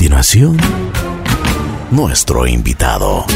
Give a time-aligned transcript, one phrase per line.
[0.00, 0.56] continuación,
[1.90, 3.26] nuestro invitado.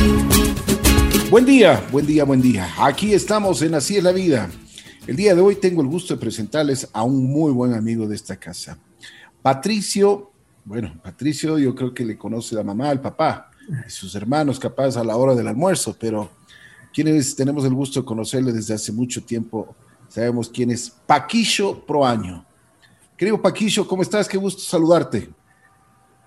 [1.31, 2.73] Buen día, buen día, buen día.
[2.79, 4.49] Aquí estamos en Así es la vida.
[5.07, 8.15] El día de hoy tengo el gusto de presentarles a un muy buen amigo de
[8.15, 8.79] esta casa.
[9.43, 10.33] Patricio,
[10.65, 13.51] bueno, Patricio yo creo que le conoce la mamá, el papá,
[13.87, 16.31] y sus hermanos capaz a la hora del almuerzo, pero
[16.95, 19.77] quienes tenemos el gusto de conocerle desde hace mucho tiempo,
[20.09, 22.43] sabemos quién es Paquillo Proaño.
[23.19, 24.27] Querido Paquillo, ¿cómo estás?
[24.27, 25.29] Qué gusto saludarte.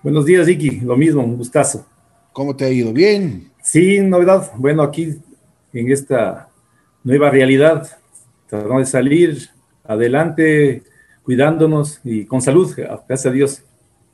[0.04, 0.80] Buenos días, Ricky.
[0.82, 1.84] Lo mismo, un gustazo.
[2.32, 2.94] ¿Cómo te ha ido?
[2.94, 3.52] ¿Bien?
[3.64, 4.52] Sí, novedad.
[4.56, 5.16] Bueno, aquí
[5.74, 6.50] en esta
[7.04, 7.90] nueva realidad,
[8.48, 9.50] tratando de salir
[9.84, 10.84] adelante,
[11.24, 13.64] cuidándonos y con salud, gracias a Dios.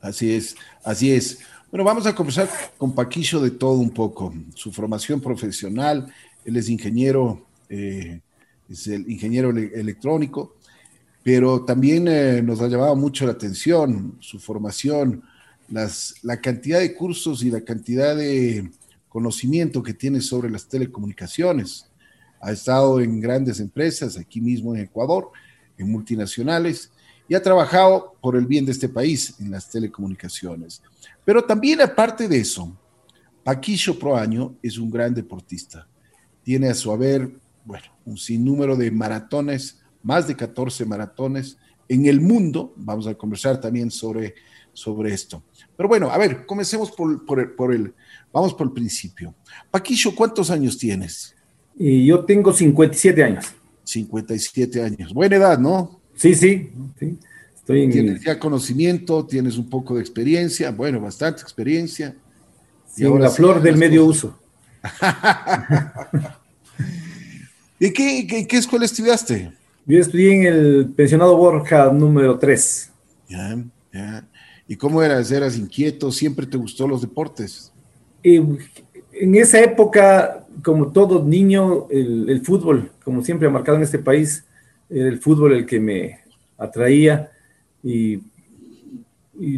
[0.00, 1.40] Así es, así es.
[1.70, 4.32] Bueno, vamos a conversar con Paquillo de todo un poco.
[4.54, 6.10] Su formación profesional,
[6.46, 8.22] él es ingeniero, eh,
[8.70, 10.56] es el ingeniero electrónico,
[11.22, 15.22] pero también eh, nos ha llamado mucho la atención su formación
[15.68, 18.70] la cantidad de cursos y la cantidad de
[19.08, 21.88] conocimiento que tiene sobre las telecomunicaciones.
[22.40, 25.30] Ha estado en grandes empresas, aquí mismo en Ecuador,
[25.78, 26.90] en multinacionales,
[27.28, 30.82] y ha trabajado por el bien de este país en las telecomunicaciones.
[31.24, 32.76] Pero también aparte de eso,
[33.42, 35.86] Paquillo Proaño es un gran deportista.
[36.42, 37.30] Tiene a su haber,
[37.64, 41.56] bueno, un sinnúmero de maratones, más de 14 maratones
[41.88, 42.74] en el mundo.
[42.76, 44.34] Vamos a conversar también sobre,
[44.74, 45.42] sobre esto.
[45.76, 47.94] Pero bueno, a ver, comencemos por, por, el,
[48.32, 49.34] vamos por el principio.
[49.70, 51.34] Paquillo, ¿cuántos años tienes?
[51.76, 53.46] Y yo tengo 57 años.
[53.84, 55.14] 57 años.
[55.14, 56.00] Buena edad, ¿no?
[56.14, 56.70] Sí, sí.
[57.54, 62.14] Estoy Tienes ya conocimiento, tienes un poco de experiencia, bueno, bastante experiencia.
[62.96, 64.38] y ahora la flor del medio uso.
[67.80, 69.52] ¿Y qué, qué, escuela estudiaste?
[69.86, 72.90] Yo estudié en el pensionado Borja número 3.
[73.28, 73.58] Ya,
[73.92, 74.28] ya.
[74.66, 75.30] ¿Y cómo eras?
[75.30, 76.10] ¿Eras inquieto?
[76.10, 77.70] ¿Siempre te gustó los deportes?
[78.22, 84.44] en esa época, como todo niño, el, fútbol, como siempre ha marcado en este país,
[84.88, 86.20] era el fútbol el que me
[86.58, 87.30] atraía
[87.82, 88.20] y,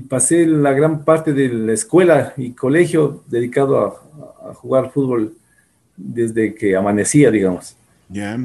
[0.08, 5.34] pasé la gran parte de la escuela y colegio dedicado a, jugar fútbol
[5.96, 7.76] desde que amanecía, digamos.
[8.08, 8.38] Ya.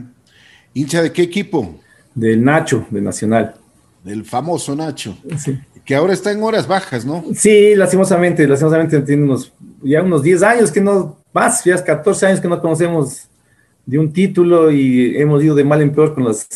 [0.73, 1.79] ¿Hincha de qué equipo?
[2.15, 3.55] Del Nacho, de Nacional.
[4.03, 5.17] Del famoso Nacho.
[5.37, 5.57] Sí.
[5.91, 7.21] Que ahora está en horas bajas, ¿no?
[7.35, 9.51] Sí, lastimosamente, lastimosamente tiene unos,
[9.83, 13.27] ya unos 10 años que no, más, ya 14 años que no conocemos
[13.85, 16.47] de un título y hemos ido de mal en peor con las,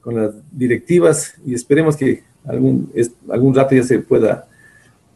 [0.00, 2.92] con las directivas y esperemos que algún,
[3.28, 4.46] algún rato ya se pueda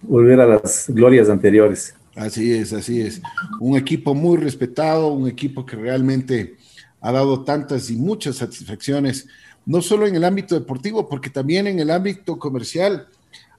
[0.03, 1.95] volver a las glorias anteriores.
[2.17, 3.23] Así es, así es.
[3.61, 6.57] Un equipo muy respetado, un equipo que realmente
[7.01, 9.29] ha dado tantas y muchas satisfacciones,
[9.65, 13.07] no solo en el ámbito deportivo, porque también en el ámbito comercial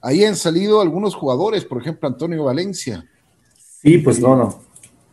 [0.01, 3.05] Ahí han salido algunos jugadores, por ejemplo, Antonio Valencia.
[3.81, 4.61] Sí, pues no, no.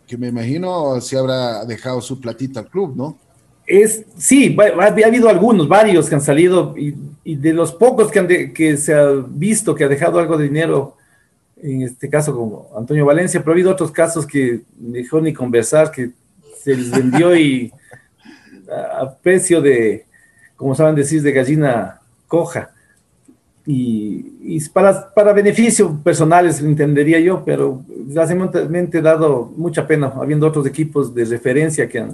[0.07, 3.19] Que me imagino se habrá dejado su platita al club, ¿no?
[3.67, 8.77] Es, sí, ha, habido algunos, varios que han salido, y, de los pocos que, que
[8.77, 10.97] se ha visto que ha dejado algo de dinero,
[11.57, 15.91] en este caso como Antonio Valencia, pero ha habido otros casos que dejó ni conversar,
[15.91, 16.13] que
[16.63, 17.73] se les vendió y
[18.71, 20.07] a precio de,
[20.55, 22.76] como saben decir, de gallina coja
[23.69, 27.83] y, para, para beneficios personales, entendería yo, pero
[28.15, 32.07] recientemente dado mucha pena, habiendo otros equipos de referencia que,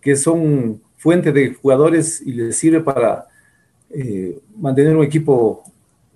[0.00, 3.26] que son fuente de jugadores y les sirve para
[3.90, 5.62] eh, mantener un equipo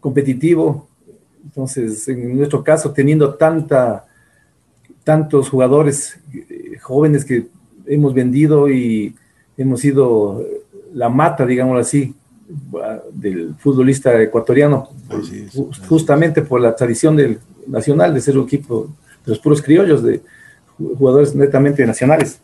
[0.01, 0.89] competitivo.
[1.45, 4.05] Entonces, en nuestro caso, teniendo tanta,
[5.05, 7.47] tantos jugadores eh, jóvenes que
[7.87, 9.15] hemos vendido y
[9.57, 10.45] hemos sido
[10.93, 12.15] la mata, digámoslo así,
[13.13, 14.91] del futbolista ecuatoriano,
[15.89, 18.95] justamente por la tradición del nacional de ser un equipo
[19.25, 20.21] de los puros criollos, de
[20.77, 22.41] jugadores netamente nacionales.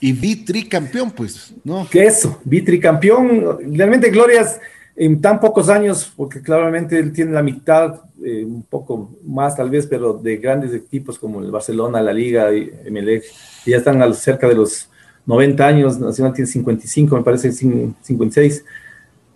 [0.00, 1.88] Y vitricampeón, pues, ¿no?
[1.90, 4.60] Que eso, vitricampeón, realmente glorias
[4.96, 9.70] en tan pocos años, porque claramente él tiene la mitad, eh, un poco más tal
[9.70, 13.22] vez, pero de grandes equipos como el Barcelona, la Liga, y MLE,
[13.64, 14.88] que ya están cerca de los
[15.26, 18.64] 90 años, Nacional tiene 55, me parece 56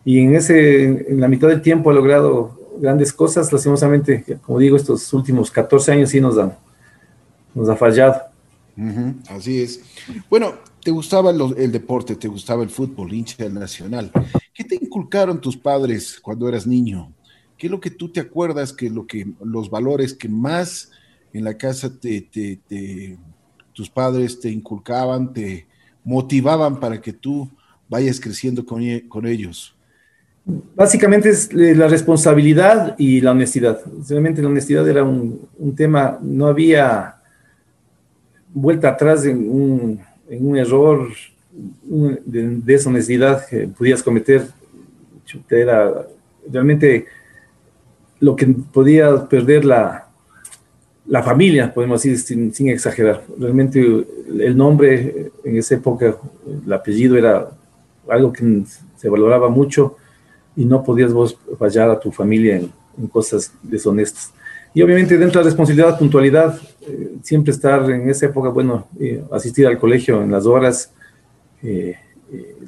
[0.04, 3.52] y en, ese, en la mitad del tiempo ha logrado grandes cosas.
[3.52, 6.56] Lastimosamente, como digo, estos últimos 14 años sí nos, han,
[7.54, 8.20] nos ha fallado.
[9.28, 9.80] así es.
[10.28, 14.10] Bueno, te gustaba el deporte, te gustaba el fútbol, hincha del Nacional.
[14.52, 17.12] ¿Qué te inculcaron tus padres cuando eras niño?
[17.56, 20.90] ¿Qué es lo que tú te acuerdas que, lo que los valores que más
[21.32, 23.16] en la casa te, te,
[23.72, 25.66] tus padres te inculcaban, te
[26.02, 27.48] motivaban para que tú
[27.88, 29.76] vayas creciendo con ellos?
[30.44, 33.80] Básicamente es eh, la responsabilidad y la honestidad.
[34.08, 37.16] Realmente la honestidad era un, tema, no había
[38.52, 40.00] vuelta atrás en un,
[40.56, 41.08] error
[41.84, 44.46] de deshonestidad que pudieras cometer.
[45.48, 46.06] Era
[46.50, 47.06] realmente
[48.18, 50.08] lo que podía perder la,
[51.06, 52.18] la familia, podemos decir,
[52.52, 53.22] sin, exagerar.
[53.38, 56.16] Realmente el nombre en esa época,
[56.64, 57.48] el apellido era
[58.08, 58.64] algo que
[58.96, 59.96] se valoraba mucho
[60.56, 62.72] y no podías vos fallar a tu familia en,
[63.08, 64.32] cosas deshonestas.
[64.74, 69.24] Y obviamente dentro de la responsabilidad, puntualidad, eh, siempre estar en esa época, bueno, eh,
[69.32, 70.92] asistir al colegio en las horas,
[71.62, 71.96] eh,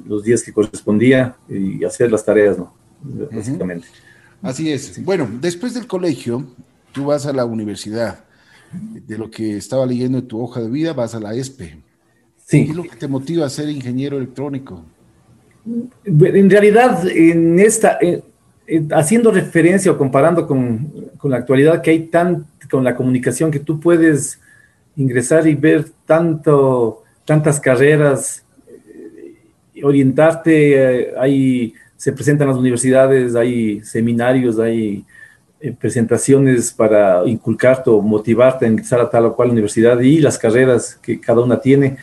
[0.07, 2.73] los días que correspondía y hacer las tareas, ¿no?
[3.31, 3.87] Básicamente.
[4.41, 5.03] Así es.
[5.03, 6.45] Bueno, después del colegio,
[6.91, 8.25] tú vas a la universidad
[8.71, 11.77] de lo que estaba leyendo en tu hoja de vida, vas a la ESPE.
[12.45, 12.65] Sí.
[12.65, 14.83] ¿Qué es lo que te motiva a ser ingeniero electrónico?
[16.05, 17.97] En realidad, en esta,
[18.91, 23.59] haciendo referencia o comparando con, con, la actualidad que hay tan, con la comunicación que
[23.59, 24.39] tú puedes
[24.95, 34.59] ingresar y ver tanto, tantas carreras, eh, orientarte, hay, se presentan las universidades, hay seminarios,
[34.59, 35.05] hay
[35.59, 40.37] eh, presentaciones para inculcarte o motivarte a ingresar a tal o cual universidad y las
[40.37, 41.97] carreras que cada una tiene.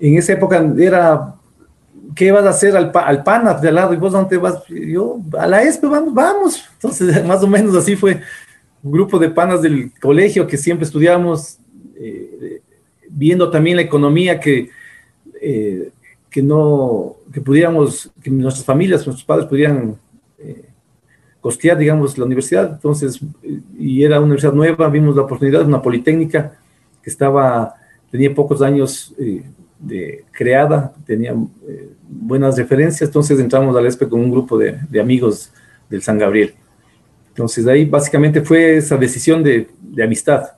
[0.00, 1.34] En esa época era,
[2.14, 3.94] ¿qué vas a hacer al, al PANA de al lado?
[3.94, 4.62] ¿Y vos dónde vas?
[4.68, 6.64] Yo, a la ESPE, vamos, vamos.
[6.74, 8.20] Entonces, más o menos así fue
[8.82, 11.58] un grupo de panas del colegio que siempre estudiamos,
[11.96, 12.60] eh,
[13.10, 14.70] viendo también la economía que,
[15.40, 15.90] eh,
[16.30, 19.96] que no, que pudiéramos, que nuestras familias, nuestros padres pudieran
[21.40, 22.72] costear, digamos, la universidad.
[22.72, 23.20] Entonces,
[23.78, 26.52] y era una universidad nueva, vimos la oportunidad de una politécnica
[27.02, 27.74] que estaba,
[28.10, 29.42] tenía pocos años eh,
[29.78, 31.32] de creada, tenía
[31.66, 35.50] eh, buenas referencias, entonces entramos al ESPE con un grupo de, de, amigos
[35.88, 36.54] del San Gabriel.
[37.28, 40.50] Entonces, ahí básicamente fue esa decisión de, de amistad,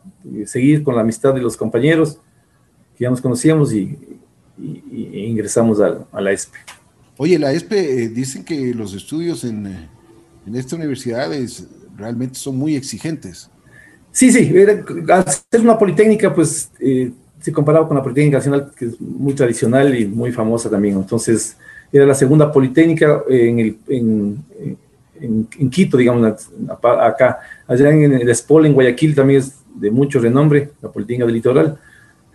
[0.46, 2.18] seguir con la amistad de los compañeros
[2.96, 3.98] que ya nos conocíamos y,
[4.58, 6.58] y, ingresamos a, a, la ESPE.
[7.18, 9.88] Oye, la ESPE, eh, dicen que los estudios en
[10.46, 11.30] en esta universidad
[11.96, 13.50] realmente son muy exigentes.
[14.12, 14.52] Sí, sí,
[15.08, 19.98] hacer una politécnica, pues eh, se comparaba con la Politécnica Nacional, que es muy tradicional
[19.98, 20.96] y muy famosa también.
[20.96, 21.56] Entonces,
[21.92, 24.44] era la segunda politécnica en, el, en,
[25.20, 26.50] en, Quito, digamos,
[27.00, 27.40] acá.
[27.66, 31.78] Allá en el SPOL, en Guayaquil, también es de mucho renombre, la Politécnica del Litoral.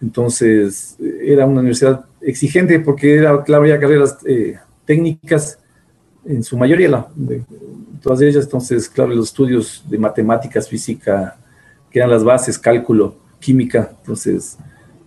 [0.02, 5.60] Entonces, era una universidad exigente porque era, claro, había carreras eh, técnicas,
[6.26, 7.08] en su mayoría, la,
[8.02, 11.38] todas ellas, entonces, claro, los estudios de matemáticas, física,
[11.92, 14.58] que eran las bases, cálculo, química, entonces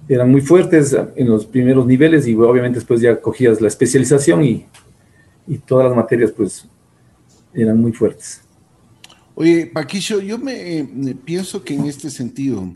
[0.08, 4.66] eran muy fuertes en los primeros niveles y obviamente después ya cogías la especialización y,
[5.46, 6.66] y todas las materias pues
[7.52, 8.42] eran muy fuertes.
[9.34, 12.74] Oye, Paquillo, yo me, pienso que en este sentido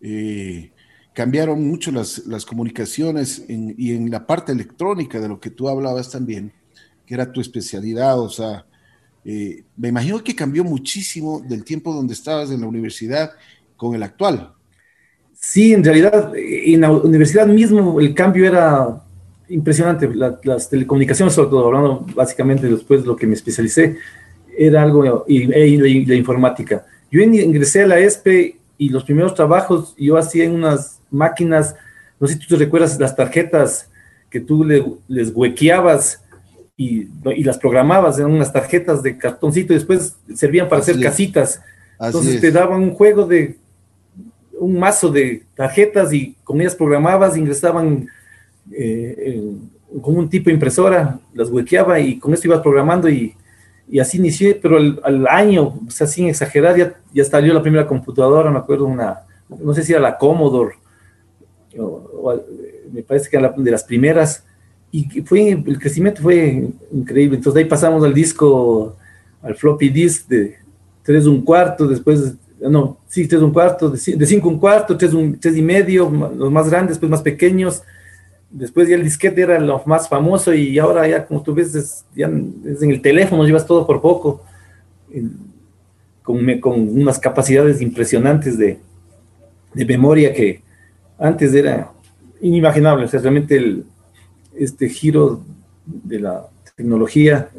[0.00, 0.72] eh,
[1.12, 6.10] cambiaron mucho las, las comunicaciones y en la parte electrónica de lo que tú hablabas
[6.10, 6.52] también,
[7.04, 8.64] que era tu especialidad, o sea,
[9.24, 13.32] eh, me imagino que cambió muchísimo del tiempo donde estabas en la universidad
[13.76, 14.54] con el actual.
[15.40, 19.00] Sí, en realidad, en la universidad mismo el cambio era
[19.48, 20.08] impresionante.
[20.44, 23.96] las telecomunicaciones, sobre todo, hablando básicamente después de lo que me especialicé,
[24.56, 26.84] era algo, y, la, informática.
[27.10, 31.74] Yo ingresé a la ESPE y los primeros trabajos yo hacía en unas máquinas,
[32.20, 33.90] no sé si tú te recuerdas las tarjetas
[34.28, 34.62] que tú
[35.08, 36.22] les huequeabas
[36.76, 37.08] y,
[37.42, 41.62] las programabas en unas tarjetas de cartoncito y después servían para hacer casitas.
[41.98, 43.59] Entonces te daban un juego de
[44.60, 48.06] un mazo de tarjetas y con ellas programabas, ingresaban
[48.70, 49.42] eh,
[50.02, 53.34] con un tipo de impresora, las huequeaba y con esto ibas programando y,
[53.88, 57.86] y así inicié, pero al, año, o sea, sin exagerar, ya, ya salió la primera
[57.86, 60.76] computadora, me acuerdo una, no sé si era la Commodore,
[62.92, 64.44] me parece que era de las primeras,
[64.92, 67.36] y fue, el crecimiento fue increíble.
[67.36, 68.96] Entonces de ahí pasamos al disco,
[69.40, 70.56] al floppy disk de
[71.04, 72.34] 3 un cuarto, después,
[72.68, 76.68] no, sí, 3 un cuarto, de 5 un cuarto, 3, un, y medio, los más
[76.68, 77.82] grandes, después más pequeños.
[78.50, 82.04] Después ya el disquete era lo más famoso y ahora ya como tú ves, es,
[82.14, 84.42] ya es en el teléfono, llevas todo por poco,
[86.22, 88.78] con, con unas capacidades impresionantes de,
[89.72, 90.62] de memoria que
[91.18, 91.92] antes era
[92.40, 93.04] inimaginable.
[93.04, 93.84] O sea, realmente el,
[94.56, 95.42] este giro
[95.86, 97.50] de la tecnología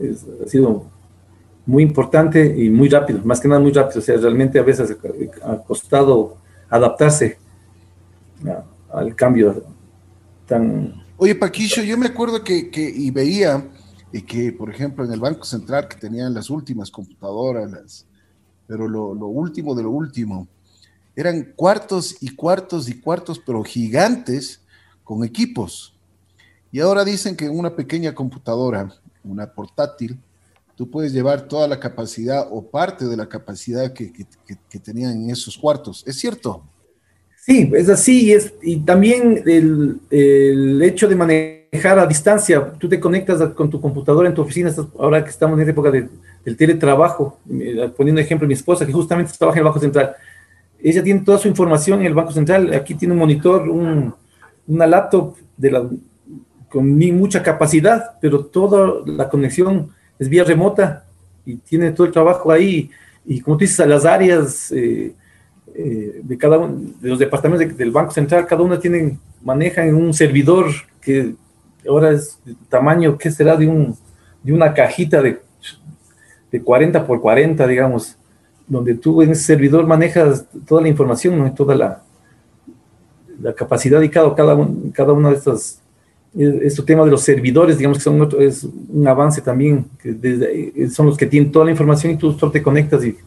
[0.43, 0.85] ha sido
[1.65, 4.97] muy importante y muy rápido, más que nada muy rápido, o sea, realmente a veces
[5.43, 6.37] ha costado
[6.69, 7.37] adaptarse
[8.91, 9.63] al cambio
[10.47, 11.03] tan...
[11.17, 13.69] Oye, Paquillo, yo me acuerdo que, y veía
[14.11, 18.05] y que, por ejemplo, en el Banco Central, que tenían las últimas computadoras,
[18.67, 20.47] pero lo, último de lo último,
[21.15, 24.61] eran cuartos y cuartos y cuartos, pero gigantes,
[25.03, 25.93] con equipos.
[26.71, 30.17] Y ahora dicen que una pequeña computadora, una portátil,
[30.75, 34.11] tú puedes llevar toda la capacidad o parte de la capacidad que,
[34.83, 36.03] tenían en esos cuartos.
[36.07, 36.63] ¿Es cierto?
[37.37, 38.25] Sí, es así.
[38.25, 43.69] Y, es, y también el, el hecho de manejar a distancia, tú te conectas con
[43.69, 47.39] tu computadora en tu oficina, ahora que estamos en época del teletrabajo,
[47.95, 50.15] poniendo ejemplo, mi esposa que justamente trabaja en el Banco Central,
[50.83, 54.13] ella tiene toda su información en el Banco Central, aquí tiene un monitor, un,
[54.67, 55.89] una laptop de la,
[56.69, 61.03] con mucha capacidad, pero toda la conexión es vía remota
[61.43, 62.91] y tiene todo el trabajo ahí.
[63.25, 65.15] Y como tú dices, las áreas eh,
[65.73, 70.13] eh, de cada uno, de los departamentos del Banco Central, cada tiene, maneja en un
[70.13, 70.67] servidor
[71.01, 71.33] que
[71.89, 72.37] ahora es
[72.69, 73.57] tamaño, ¿qué será?
[73.57, 73.97] De, un,
[74.43, 75.41] de una cajita de,
[76.51, 78.15] de 40 por 40, digamos,
[78.67, 81.51] donde tú en ese servidor manejas toda la información, ¿no?
[81.51, 82.03] toda la,
[83.41, 84.55] la capacidad de cada, cada,
[84.93, 85.80] cada una de estas,
[86.33, 91.07] este tema de los servidores, digamos que son es un avance también, que desde, son
[91.07, 93.17] los que tienen toda la información y tú solo te conectas y,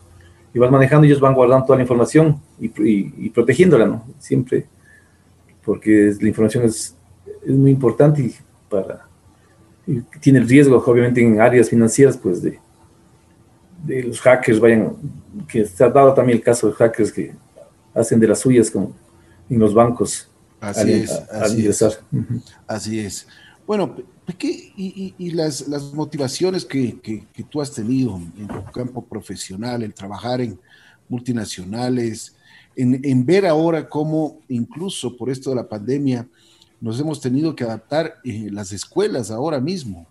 [0.58, 4.04] vas manejando, y ellos van guardando toda la información y, protegiéndola, ¿no?
[4.18, 4.66] Siempre,
[5.64, 6.96] porque la información es,
[7.46, 8.34] muy importante y
[10.20, 12.58] tiene el riesgo, obviamente, en áreas financieras, pues de,
[13.84, 14.96] de los hackers vayan,
[15.46, 17.32] que se ha dado también el caso de hackers que
[17.94, 18.92] hacen de las suyas como
[19.49, 20.30] en los bancos.
[20.71, 21.85] Así es, así, es.
[22.66, 23.26] así es.
[23.66, 23.97] Bueno,
[24.40, 29.83] y, y, las, las, motivaciones que, que, que, tú has tenido en tu campo profesional,
[29.83, 30.59] en trabajar en
[31.09, 32.35] multinacionales,
[32.76, 36.26] en, en ver ahora cómo incluso por esto de la pandemia,
[36.80, 40.06] nos hemos tenido que adaptar en eh, las escuelas ahora mismo.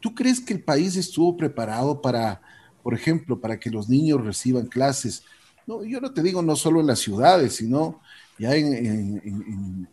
[0.00, 2.40] ¿Tú crees que el país estuvo preparado para,
[2.82, 5.22] por ejemplo, para que los niños reciban clases?
[5.66, 8.00] No, yo no te digo no solo en las ciudades, sino
[8.38, 9.88] ya en,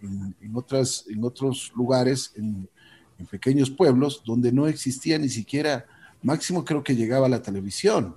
[0.53, 2.67] otras, en otros lugares, en,
[3.31, 5.85] pequeños pueblos, donde no existía ni siquiera,
[6.21, 8.15] máximo creo que llegaba la televisión.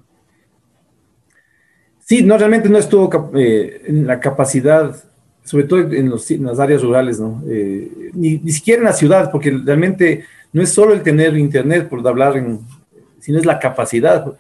[2.00, 4.96] Sí, no, realmente no estuvo eh, en la capacidad
[5.44, 7.40] sobre todo en, las áreas rurales, ¿no?
[7.48, 12.04] Eh, ni, siquiera en la ciudad, porque realmente no es solo el tener internet, por
[12.08, 12.62] hablar, en,
[13.20, 14.36] sino es la capacidad.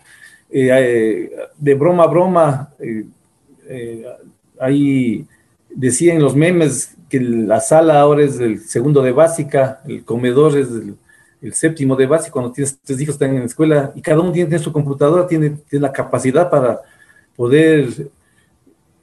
[0.50, 2.70] Eh, de broma a broma,
[4.58, 5.24] ahí
[5.76, 10.68] decían los memes que la sala ahora es el segundo de básica, el comedor es
[10.70, 10.96] el,
[11.52, 14.58] séptimo de básica, cuando tienes tres hijos están en la escuela y cada uno tiene,
[14.58, 16.80] su computadora, tiene, la capacidad para
[17.36, 18.08] poder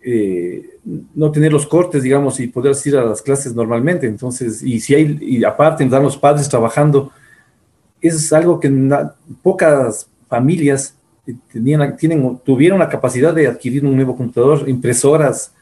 [0.03, 0.77] eh,
[1.15, 4.07] no tener los cortes, digamos, y poder ir a las clases normalmente.
[4.07, 7.11] Entonces, y si hay, y aparte están los padres trabajando,
[8.01, 8.69] es algo que
[9.41, 10.95] pocas familias
[11.53, 15.53] tenían, tienen, tuvieron la capacidad de adquirir un nuevo computador, impresoras.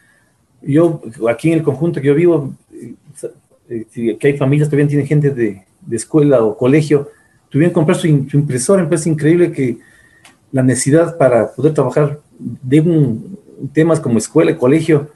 [0.62, 2.53] Yo, aquí en el conjunto que yo vivo,
[3.70, 7.10] eh, que hay familias que tienen gente de, de escuela o colegio,
[7.50, 9.77] tuvieron que comprar su, impresora, me increíble que
[10.51, 13.39] la necesidad para poder trabajar de un,
[13.74, 15.10] temas como escuela y colegio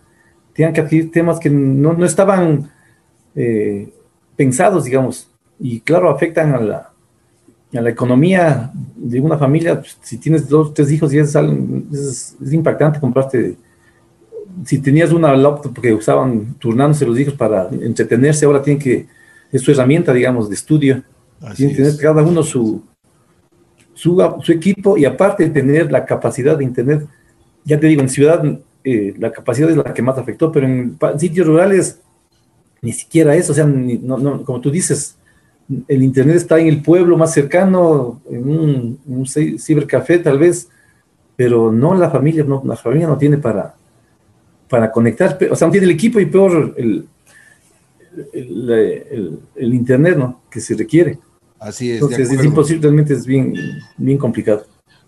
[0.54, 2.70] tengan que adquirir temas que no, no estaban
[3.36, 3.90] eh,
[4.36, 6.92] pensados, digamos, y claro, afectan a la,
[7.74, 9.82] a la economía de una familia.
[10.02, 13.58] Si tienes dos, tres hijos, y es, es, es impactante comprarte.
[14.64, 19.08] Si tenías una laptop que usaban turnándose los hijos para entretenerse, ahora tienen que,
[19.52, 21.04] es su herramienta, digamos, de estudio.
[21.56, 22.84] tienen que tener cada uno su,
[23.94, 27.08] su, su, equipo y aparte tener la capacidad de Internet
[27.66, 28.44] ya te digo, en ciudad
[28.84, 32.00] eh, la capacidad es la que más afectó, pero en, sitios rurales
[32.82, 33.68] ni siquiera eso, o sea,
[34.46, 35.18] como tú dices,
[35.88, 39.26] el Internet está en el pueblo más cercano, en un,
[39.58, 40.70] cibercafé tal vez,
[41.36, 43.74] pero no la familia, no, la familia no tiene para,
[44.70, 47.08] para conectar, o sea, no tiene el equipo y peor el,
[48.34, 50.42] el, Internet, ¿no?
[50.50, 51.20] Que se requiere.
[51.60, 52.02] Así es.
[52.02, 53.54] Entonces es imposible, realmente es bien,
[53.98, 54.66] bien complicado.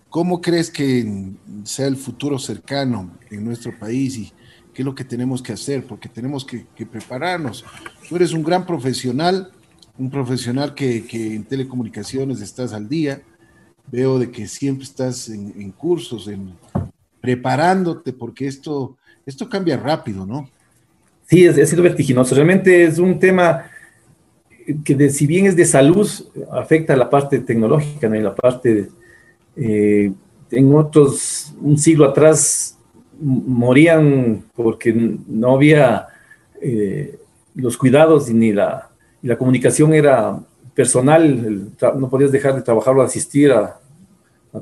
[0.10, 1.32] ¿Cómo crees que
[1.64, 4.32] sea el futuro cercano en nuestro país y
[4.74, 5.86] qué es lo que tenemos que hacer?
[5.86, 7.66] Porque tenemos que, prepararnos.
[8.08, 9.52] Tú eres un gran profesional,
[9.98, 13.22] un profesional que, en telecomunicaciones estás al día.
[13.92, 16.54] Veo de que siempre estás en, cursos, en
[17.22, 20.50] preparándote, porque esto, esto cambia rápido, ¿no?
[21.26, 22.36] Sí, ha sido vertiginoso.
[22.36, 23.66] Realmente es un tema
[24.84, 26.10] que si bien es de salud,
[26.52, 28.16] afecta a la parte tecnológica, ¿no?
[28.16, 28.90] y la parte
[29.56, 30.12] eh,
[30.52, 32.78] en otros, un siglo atrás,
[33.20, 36.08] morían porque no había
[36.62, 37.20] eh,
[37.56, 38.90] los cuidados ni la,
[39.22, 40.40] la comunicación era
[40.76, 43.80] personal, no podías dejar de trabajar o asistir a,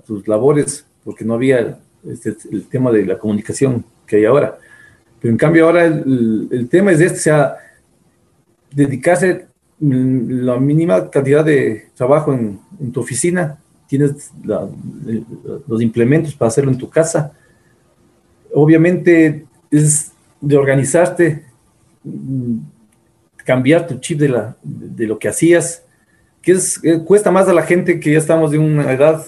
[0.05, 4.57] tus labores porque no había este, el tema de la comunicación que hay ahora.
[5.19, 7.55] Pero en cambio ahora el, tema es este, o sea,
[8.71, 9.47] dedicarse
[9.79, 12.59] la mínima cantidad de trabajo en,
[12.91, 13.57] tu oficina,
[13.87, 17.33] tienes los implementos para hacerlo en tu casa.
[18.53, 21.45] Obviamente es de organizarte,
[22.03, 22.57] mm,
[23.37, 25.83] cambiar tu chip de, la, de, lo que hacías,
[26.41, 29.25] que es, eh, cuesta más a la gente que ya estamos de una edad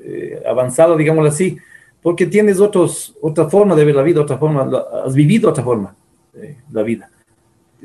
[0.00, 1.58] eh, avanzada, digámoslo así,
[2.06, 4.70] porque tienes otros, otra forma de ver la vida, otra forma,
[5.04, 5.92] has vivido otra forma
[6.34, 7.10] eh, la vida.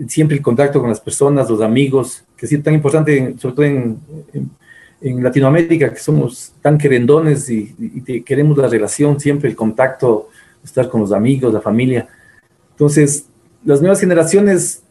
[0.08, 3.98] Siempre el contacto con las personas, los amigos, que es tan importante, sobre todo en,
[5.02, 10.30] en, Latinoamérica, que somos tan querendones y, y, queremos la relación, siempre el contacto,
[10.64, 12.08] estar con los amigos, la familia.
[12.74, 13.26] Entonces,
[13.66, 14.84] las nuevas generaciones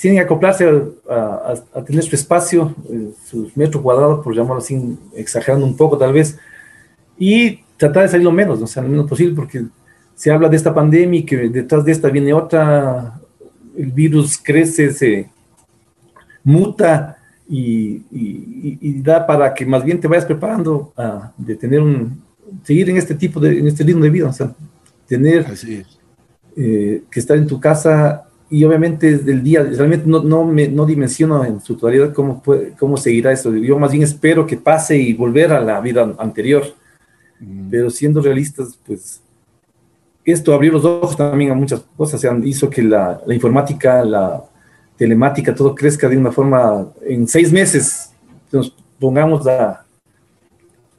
[0.00, 0.68] tienen que acoplarse
[1.08, 6.12] a, tener su espacio, eh, sus metros cuadrados, por llamarlo así, exagerando un poco tal
[6.12, 6.36] vez,
[7.16, 9.64] y tratar de salir lo menos, o sea, lo menos posible, porque
[10.14, 13.18] se habla de esta pandemia y que detrás de esta viene otra,
[13.74, 15.30] el virus crece, se
[16.44, 17.16] muta
[17.48, 22.22] y, da para que más bien te vayas preparando a, de tener un,
[22.62, 24.54] seguir en este tipo de, en este ritmo de vida, o sea,
[25.06, 25.46] tener
[26.56, 30.84] eh, que estar en tu casa y obviamente del día, realmente no, no, me, no
[30.84, 33.56] dimensiono en su totalidad cómo, puede, cómo seguirá esto.
[33.56, 36.64] Yo más bien espero que pase y volver a la vida anterior.
[37.40, 37.70] Mm.
[37.70, 39.20] Pero siendo realistas, pues
[40.24, 42.24] esto abrió los ojos también a muchas cosas.
[42.24, 44.44] O hizo que la, la, informática, la
[44.96, 48.12] telemática, todo crezca de una forma, en seis meses
[48.52, 49.84] nos pongamos a,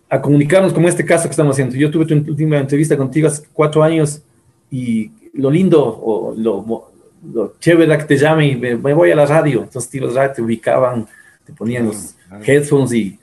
[0.10, 1.76] a comunicarnos como este caso que estamos haciendo.
[1.76, 4.22] Yo tuve tu última entrevista contigo hace cuatro años
[4.70, 6.92] y lo lindo o lo
[7.24, 9.64] lo chévere que te llame y me, voy a la radio.
[9.64, 11.08] Entonces te te ubicaban,
[11.46, 13.20] te ponían los headphones y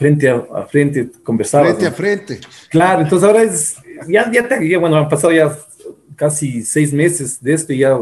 [0.00, 1.66] frente a, frente conversaban.
[1.66, 2.40] Frente a frente.
[2.70, 3.76] Claro, entonces ahora es,
[4.08, 5.54] ya, ya, te, bueno, han pasado ya
[6.16, 7.98] casi seis meses de esto y ya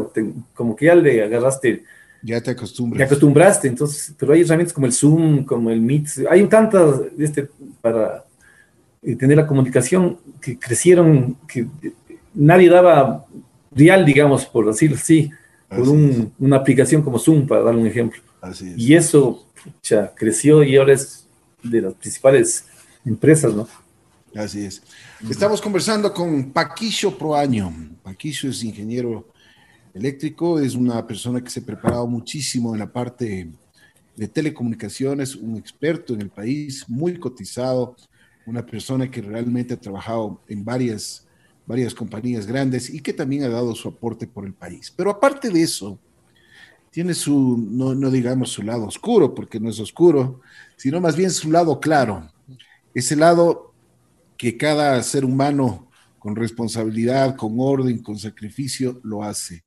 [0.53, 1.83] como que ya le agarraste.
[2.23, 2.99] Ya te acostumbras.
[2.99, 7.49] Te acostumbraste, entonces, pero hay herramientas como el Zoom, como el Meet, hay tantas este,
[7.81, 8.23] para
[9.03, 11.67] eh, tener la comunicación que crecieron, que
[12.33, 13.25] nadie daba
[13.71, 15.31] real, digamos, por decirlo así,
[15.67, 15.85] por
[16.39, 18.21] una aplicación como Zoom, para dar un ejemplo.
[18.77, 19.45] Y eso
[19.83, 21.18] ya creció y ahora es
[21.63, 22.65] de las principales
[23.05, 23.67] empresas, ¿no?
[24.35, 24.81] Así es.
[25.29, 27.73] Estamos conversando con Paquillo Proaño.
[28.03, 29.27] Paquillo es ingeniero
[29.93, 33.49] eléctrico, es una persona que se ha preparado muchísimo en la parte
[34.15, 37.95] de telecomunicaciones, un experto en el país, muy cotizado,
[38.45, 41.25] una persona que realmente ha trabajado en varias
[41.69, 44.91] varias compañías grandes y que también ha dado su aporte por el país.
[44.97, 45.99] Pero aparte de eso,
[46.89, 50.41] tiene su, no, digamos su lado oscuro, porque no es oscuro,
[50.79, 52.31] sino más bien su lado claro,
[52.93, 53.73] ese lado
[54.37, 59.65] que cada ser humano con responsabilidad, con orden, con sacrificio, lo hace.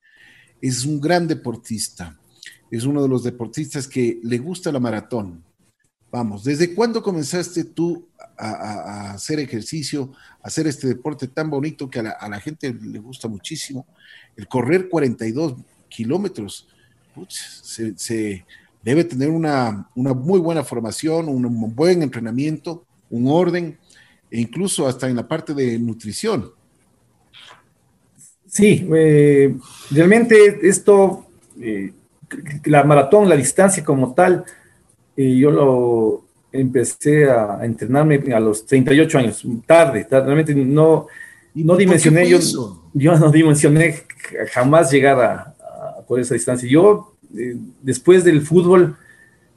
[0.61, 2.19] Es un gran deportista,
[2.71, 5.45] es uno de los deportistas que le gusta la maratón.
[6.11, 12.01] Vamos, ¿desde cuándo comenzaste tú a, hacer ejercicio, a hacer este deporte tan bonito que
[12.01, 13.87] a la, gente le gusta muchísimo.
[14.37, 15.57] El correr 42
[15.89, 16.69] kilómetros,
[17.29, 18.45] se,
[18.83, 23.79] debe tener una, muy buena formación, un, buen entrenamiento, un orden,
[24.31, 26.51] e incluso hasta en la parte de nutrición.
[28.47, 29.55] Sí, eh,
[29.91, 31.27] realmente esto,
[31.61, 31.93] eh,
[32.65, 34.45] la maratón, la distancia como tal,
[35.17, 41.07] eh, yo lo, empecé a, entrenarme a los 38 años, tarde, realmente no,
[41.55, 42.39] no dimensioné, yo,
[42.93, 44.03] yo no dimensioné
[44.53, 45.55] jamás llegar a,
[46.07, 46.69] por esa distancia.
[46.69, 48.97] Yo, eh, después del fútbol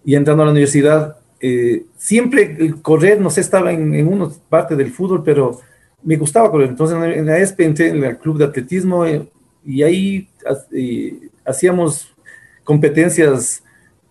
[0.03, 4.29] y entrando a la universidad, eh, siempre el correr, no sé, estaba en, en una
[4.49, 5.59] parte del fútbol, pero
[6.03, 6.69] me gustaba correr.
[6.69, 9.27] Entonces en la ESPE entré en el club de atletismo eh,
[9.65, 10.29] y ahí
[11.43, 12.13] hacíamos
[12.63, 13.63] competencias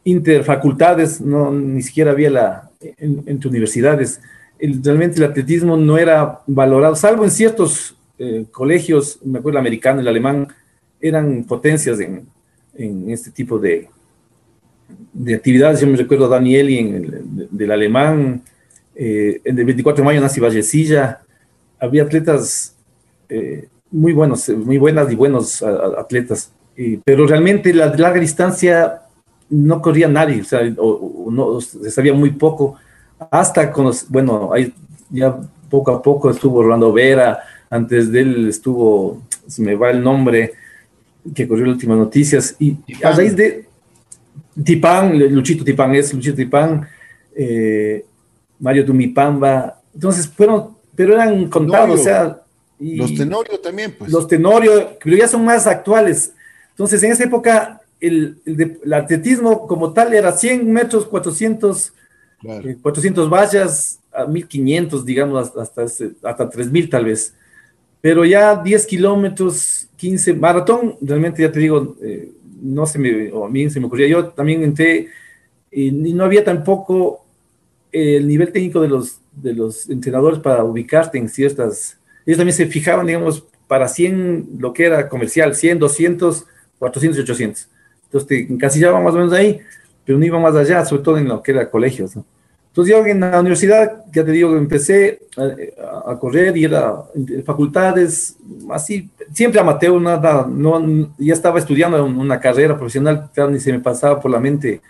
[0.04, 4.20] interfacultades, no, ni siquiera había la, entre universidades.
[4.58, 10.00] realmente el atletismo no era valorado, salvo en ciertos eh, colegios, me acuerdo el americano,
[10.00, 10.48] el alemán,
[11.00, 12.26] eran potencias en,
[12.76, 13.88] en este tipo de,
[15.12, 15.80] de actividades.
[15.80, 18.42] Yo me recuerdo a Danieli en el, del alemán,
[18.94, 21.20] eh, en el 24 de mayo nací Vallecilla,
[21.80, 22.76] había atletas
[23.28, 26.52] eh, muy buenos, muy buenas y buenos atletas,
[27.04, 29.02] pero realmente la larga distancia
[29.50, 32.76] no corría nadie, o sea, no, se sabía muy poco,
[33.30, 34.72] hasta con bueno, ahí
[35.10, 35.38] ya
[35.70, 37.38] poco a poco estuvo Rolando Vera,
[37.70, 40.54] antes de él estuvo, se me va el nombre,
[41.34, 43.66] que corrió las últimas noticias, y a raíz de,
[44.62, 46.86] Tipán, Luchito Tipán es Luchito Tipán,
[47.34, 48.04] eh,
[48.60, 49.80] Mario Dumipamba.
[49.92, 52.40] Entonces fueron, pero eran contados, o sea.
[52.78, 54.12] los Tenorio también, pues.
[54.12, 56.32] Los Tenorio, pero ya son más actuales.
[56.70, 61.92] Entonces, en esa época, el, el, atletismo como tal era 100 metros, 400,
[62.82, 67.34] 400 vallas, a 1500, digamos, hasta, hasta 3000 tal vez.
[68.04, 73.46] Pero ya 10 kilómetros, 15, maratón, realmente ya te digo, eh, no se me, o
[73.46, 75.08] a mí se me ocurría, yo también entré
[75.70, 77.24] y no había tampoco
[77.90, 82.66] el nivel técnico de los, de los entrenadores para ubicarte en ciertas, ellos también se
[82.66, 86.44] fijaban, digamos, para 100, lo que era comercial, 100, 200,
[86.78, 87.68] 400 y 800.
[88.04, 89.60] Entonces te encasillaban más o menos ahí,
[90.04, 92.14] pero no iba más allá, sobre todo en lo que era colegios.
[92.16, 92.26] ¿no?
[92.74, 98.36] Entonces yo en la universidad, ya te digo, empecé a, correr y era en facultades,
[98.68, 104.20] así, siempre amateur, nada, no, ya estaba estudiando una carrera profesional, ni se me pasaba
[104.20, 104.82] por la mente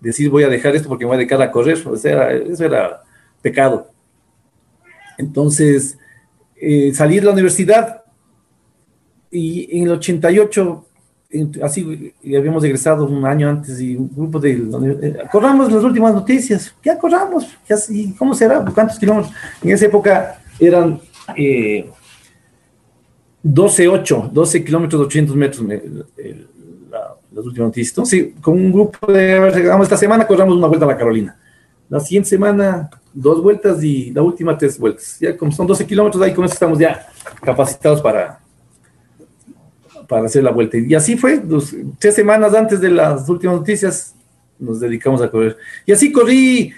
[0.00, 2.64] decir voy a dejar esto porque me voy a dedicar a correr, o sea, eso
[2.64, 3.00] era
[3.40, 3.86] pecado.
[5.16, 5.96] Entonces,
[6.56, 8.02] eh, salí de la universidad
[9.30, 10.84] y en el 88
[11.62, 14.52] así habíamos egresado un año antes y un grupo de...
[14.52, 17.46] Eh, corramos las últimas noticias, ya corramos,
[17.88, 18.64] ¿y cómo será?
[18.74, 19.32] ¿Cuántos kilómetros?
[19.62, 21.00] En esa época eran
[21.36, 21.88] eh,
[23.42, 25.66] 12, 8, 12 kilómetros, 800 metros
[27.32, 27.92] las últimas noticias.
[27.92, 29.48] Entonces, con un grupo de...
[29.82, 31.36] Esta semana corramos una vuelta a la Carolina.
[31.88, 35.18] La siguiente semana, dos vueltas y la última, tres vueltas.
[35.20, 37.08] Ya como son 12 kilómetros, ahí con eso estamos ya
[37.40, 38.40] capacitados para
[40.10, 40.76] para hacer la vuelta.
[40.76, 41.40] Y así fue,
[42.00, 44.12] tres semanas antes de las últimas noticias
[44.58, 45.56] nos dedicamos a correr.
[45.86, 46.72] Y así corrí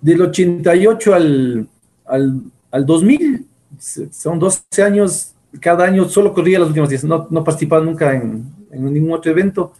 [0.00, 1.68] del 88 al,
[2.06, 2.40] al,
[2.70, 3.46] al 2000,
[4.10, 8.46] son 12 años, cada año solo corría las últimas días, no, no participaba nunca en,
[8.70, 9.74] en, ningún otro evento,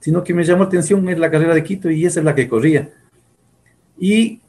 [0.00, 2.34] sino que me llamó la atención es la carrera de Quito y esa es la
[2.34, 2.90] que corría.
[4.00, 4.40] Y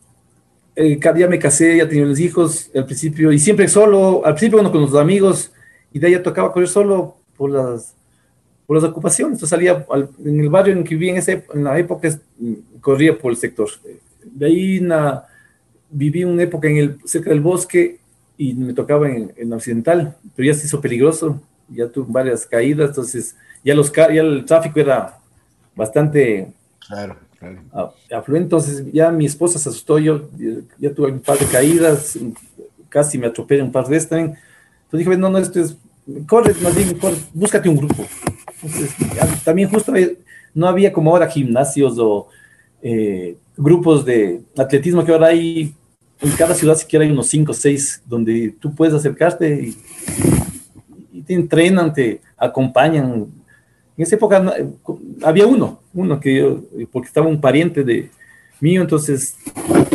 [0.75, 4.33] eh, cada día me casé, ya tenía los hijos al principio, y siempre solo, al
[4.33, 5.51] principio uno con los amigos,
[5.93, 7.93] y de ahí ya tocaba correr solo, por las,
[8.65, 9.39] por las ocupaciones.
[9.39, 9.85] Yo salía
[10.23, 12.09] en el barrio en que vivía en, ese, en la época,
[12.81, 13.69] corría por el sector.
[14.23, 14.81] De ahí
[15.89, 17.99] viví una época en el, cerca del bosque
[18.37, 22.89] y me tocaba en, en Occidental, pero ya se hizo peligroso, ya tuve varias caídas,
[22.89, 25.17] entonces ya, los, ya el tráfico era
[25.75, 26.51] bastante
[26.87, 27.93] claro, claro.
[28.11, 30.29] afluente, entonces ya mi esposa se asustó, yo
[30.77, 32.17] ya, tuve un par de caídas,
[32.89, 34.37] casi me atropellé un par de veces también.
[34.85, 35.77] Entonces dije, no, no, esto es
[36.25, 36.97] corre, más bien,
[37.33, 38.05] búscate un grupo.
[39.43, 39.93] también justo
[40.53, 42.27] no había como ahora gimnasios o
[42.81, 45.73] eh, grupos de atletismo que ahora hay
[46.21, 49.77] en cada ciudad siquiera hay unos 5 o 6 donde tú puedes acercarte y,
[51.23, 53.27] te entrenan, te acompañan.
[53.97, 54.53] En esa época
[55.23, 58.09] había uno, uno que yo, porque estaba un pariente de
[58.61, 59.35] mío, entonces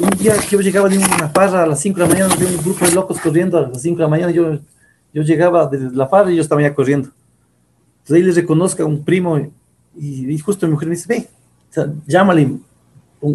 [0.03, 2.44] un día que yo llegaba de una parra a las 5 de la mañana, de
[2.44, 4.59] un grupo de locos corriendo a las 5 de la mañana, yo
[5.12, 7.11] yo llegaba desde la farra y yo estaba ya corriendo.
[7.98, 9.38] Entonces ahí les reconozca a un primo
[9.96, 11.29] y, justo mi mujer me dice, ve,
[12.07, 12.57] llámale,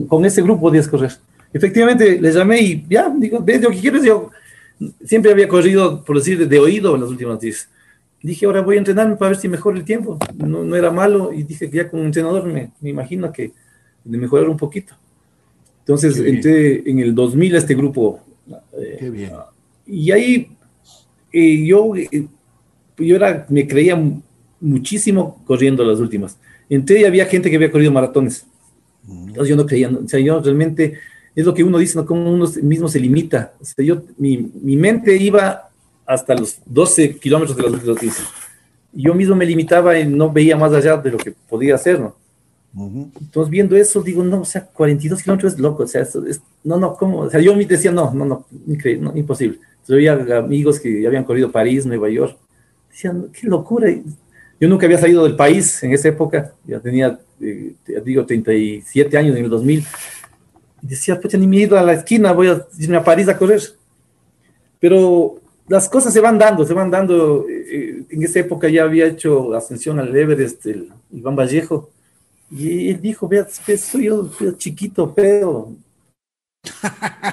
[0.07, 1.11] con ese grupo podías correr.
[1.53, 4.03] Efectivamente, le llamé y ya, digo, ve lo que quieres.
[4.03, 4.29] Yo
[5.05, 7.69] siempre había corrido, por decir, de, oído en las últimas días.
[8.21, 10.17] Dije, ahora voy a entrenarme para ver si mejora el tiempo.
[10.35, 13.53] No, no era malo y dije que ya con un entrenador me, me imagino que
[14.03, 14.95] de mejorar un poquito.
[15.79, 18.19] Entonces entré en el 2000 a este grupo.
[18.99, 19.31] Qué bien.
[19.85, 20.56] Y ahí
[21.65, 22.27] yo, eh,
[22.97, 23.97] yo era, me creía
[24.59, 26.37] muchísimo corriendo las últimas.
[26.69, 28.45] Entonces había gente que había corrido maratones.
[29.07, 30.99] Entonces yo no creía, o sea, yo realmente,
[31.35, 32.05] es lo que uno dice, ¿no?
[32.05, 33.53] Como uno mismo se limita.
[33.59, 35.69] O sea, yo, mi, mi mente iba
[36.05, 38.23] hasta los 12 kilómetros de las últimas
[38.93, 42.15] Yo mismo me limitaba y no veía más allá de lo que podía hacer, ¿no?
[43.19, 46.77] Entonces, viendo eso, digo, no, o sea, 42 kilómetros es loco, o sea, es, no,
[46.77, 47.21] no, ¿cómo?
[47.21, 49.59] O sea, yo me decía, no, no, no, increíble, no, imposible.
[49.87, 52.37] Yo había amigos que habían corrido París, Nueva York.
[52.89, 53.89] Decían, qué locura.
[54.59, 56.53] Yo nunca había salido del país en esa época.
[56.65, 57.73] Ya tenía, eh,
[58.03, 59.85] digo, 37 años en el 2000.
[60.81, 63.29] Y decía, pues ni me he ido a la esquina, voy a irme a París
[63.29, 63.61] a correr.
[64.79, 67.45] Pero las cosas se van dando, se van dando.
[67.49, 71.91] Eh, en esa época ya había hecho ascensión al Everest, el Iván Vallejo.
[72.49, 75.75] Y él dijo, vea, soy yo chiquito, pero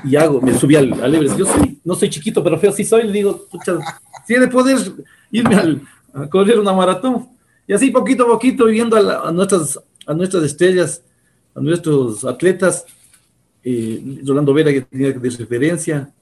[0.04, 1.38] y hago, me subí al, al Everest.
[1.38, 3.04] Yo soy, no soy chiquito, pero feo sí soy.
[3.04, 3.78] Le digo, pucha,
[4.26, 4.78] si de poder
[5.30, 5.82] irme al,
[6.12, 7.28] a correr una maratón.
[7.66, 11.02] Y así poquito a poquito, viendo a, nuestras, a nuestras estrellas,
[11.54, 12.84] a nuestros atletas,
[13.62, 16.12] eh, Rolando Vera, que tenía de referencia,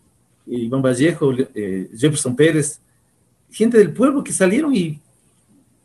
[0.46, 2.80] Iván Vallejo, eh, Jefferson Pérez,
[3.50, 5.00] gente del pueblo que salieron y,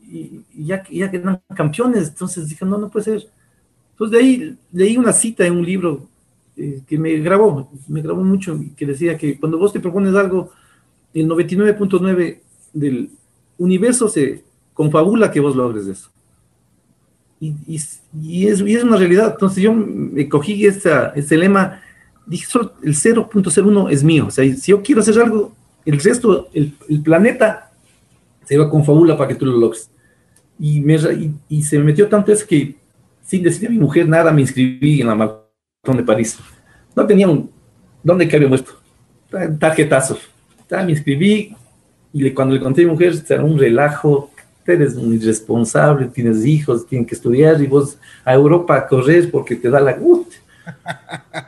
[0.08, 2.10] y, ya, ya quedan campeones.
[2.10, 3.30] Entonces dije, no, no puede ser.
[3.92, 6.08] Entonces de ahí leí una cita en un libro
[6.58, 10.52] eh, que me grabó, me grabó mucho, que decía que cuando vos te propones algo,
[11.14, 12.40] el 99.9
[12.74, 13.12] del
[13.60, 14.44] universo se
[14.74, 16.10] confabula que vos logres eso.
[17.40, 18.02] Y, es,
[18.84, 19.34] una realidad.
[19.34, 21.80] Entonces yo me cogí esta, este lema,
[22.26, 22.46] dije,
[22.82, 24.26] el 0.01 es mío.
[24.28, 25.54] O sea, si yo quiero hacer algo,
[25.86, 27.72] el resto, el, planeta
[28.46, 29.92] se va confabula para que tú lo logres.
[30.60, 32.76] Y, me, se me metió tanto eso que
[33.24, 35.47] sin decirle a mi mujer nada me inscribí en la maratón
[35.96, 36.38] de París.
[36.96, 37.50] No tenía un,
[38.04, 38.74] ¿dónde que había muerto?
[39.60, 40.18] Tarjetazo.
[40.70, 41.56] Me inscribí
[42.12, 44.32] y cuando le conté a mi mujer, era un relajo,
[44.66, 49.56] eres un irresponsable, tienes hijos, tienen que estudiar y vos a Europa a correr porque
[49.56, 50.28] te da la gut.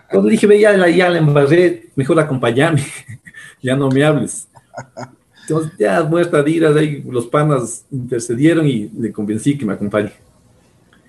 [0.10, 2.84] Cuando dije, ve, ya, ya la embarré, mejor acompáñame,
[3.62, 4.48] ya no me hables.
[5.42, 10.12] Entonces, ya muestra de ahí los panas intercedieron y le convencí que me acompañe.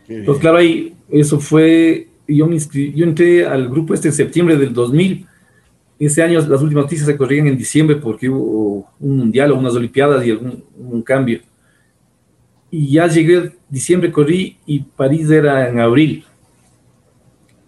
[0.08, 4.56] Entonces, claro, ahí eso fue, yo, me inscribí, yo entré al grupo este en septiembre
[4.56, 5.26] del 2000.
[5.98, 9.74] Ese año las últimas noticias se corrían en diciembre porque hubo un mundial o unas
[9.74, 11.40] olimpiadas y algún un cambio
[12.70, 16.24] y ya llegué diciembre, corrí y París era en abril.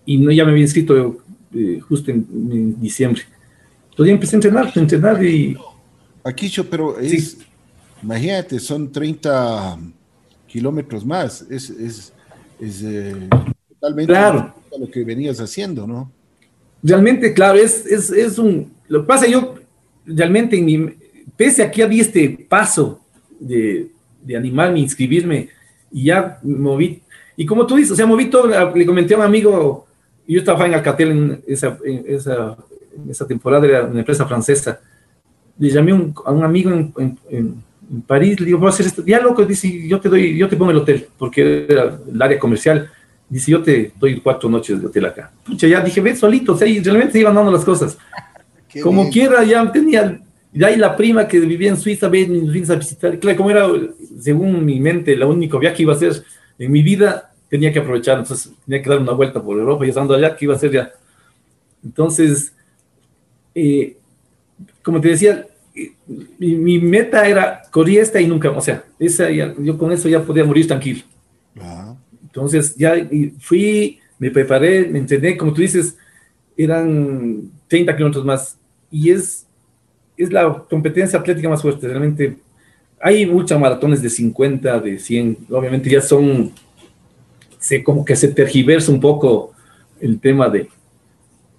[0.07, 1.23] Y no, ya me había inscrito
[1.55, 3.23] eh, justo en, diciembre.
[3.91, 5.57] Entonces ya empecé a entrenar, a entrenar y...
[6.25, 7.37] Aquí, pero es,
[8.01, 9.77] imagínate, son 30
[10.47, 11.43] kilómetros más.
[11.51, 12.13] Es, es,
[12.61, 13.29] es eh,
[13.83, 14.55] totalmente claro.
[14.79, 16.11] lo que venías haciendo, ¿no?
[16.85, 18.73] Realmente, claro, es, es, es un...
[18.87, 19.57] Lo que pasa, yo
[20.07, 20.89] realmente, en mi,
[21.37, 23.01] pese a que había este paso
[23.41, 23.91] de,
[24.23, 25.49] de animarme, inscribirme,
[25.91, 27.03] y ya moví.
[27.37, 29.87] Y como tú dices, o sea, moví todo, le comenté a un amigo,
[30.29, 32.57] yo estaba en Alcatel en esa, esa,
[33.09, 34.81] esa temporada, era una empresa francesa,
[35.59, 35.93] le llamé
[36.25, 37.73] a un amigo en, en,
[38.07, 40.57] París, le digo, voy a hacer esto, ya loco, dice, yo te doy, yo te
[40.57, 42.91] pongo el hotel, porque era el área comercial,
[43.35, 45.31] dice, yo te doy cuatro noches de hotel acá.
[45.45, 47.99] Pucha, ya dije, ve solito, o sea, y realmente se iban dando las cosas.
[48.83, 50.19] Como quiera, ya tenía
[50.55, 53.19] y ahí la prima que vivía en Suiza, ven mis a visitar.
[53.19, 53.67] Claro, como era,
[54.21, 56.23] según mi mente, la único viaje que iba a hacer
[56.59, 58.19] en mi vida, tenía que aprovechar.
[58.19, 60.71] Entonces, tenía que dar una vuelta por Europa y estando allá, que iba a hacer
[60.71, 60.93] ya?
[61.83, 62.53] Entonces,
[63.55, 63.97] eh,
[64.83, 65.93] como te decía, eh,
[66.39, 70.45] mi, meta era corrí esta y nunca, o sea, esa yo con eso ya podía
[70.45, 71.03] morir tranquilo.
[72.33, 72.95] Entonces, ya
[73.39, 75.97] fui, me preparé, me entrené, como tú dices,
[76.57, 78.59] eran 30 kilómetros más.
[78.91, 79.47] Y es
[80.17, 81.89] es la competencia atlética más fuerte.
[81.89, 82.37] Realmente
[83.01, 85.39] hay muchas maratones de 50, de 100.
[85.51, 86.53] Obviamente ya son,
[87.59, 89.53] se, como que se tergiversa un poco
[90.01, 90.69] el tema de,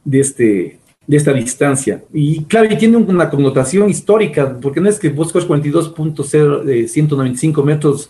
[0.04, 2.04] de, este, de esta distancia.
[2.14, 6.88] Y claro, y tiene una connotación histórica, porque no es que vos corres 42.0 de
[6.88, 8.10] 195 metros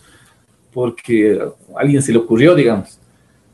[0.74, 2.98] porque a alguien se le ocurrió, digamos,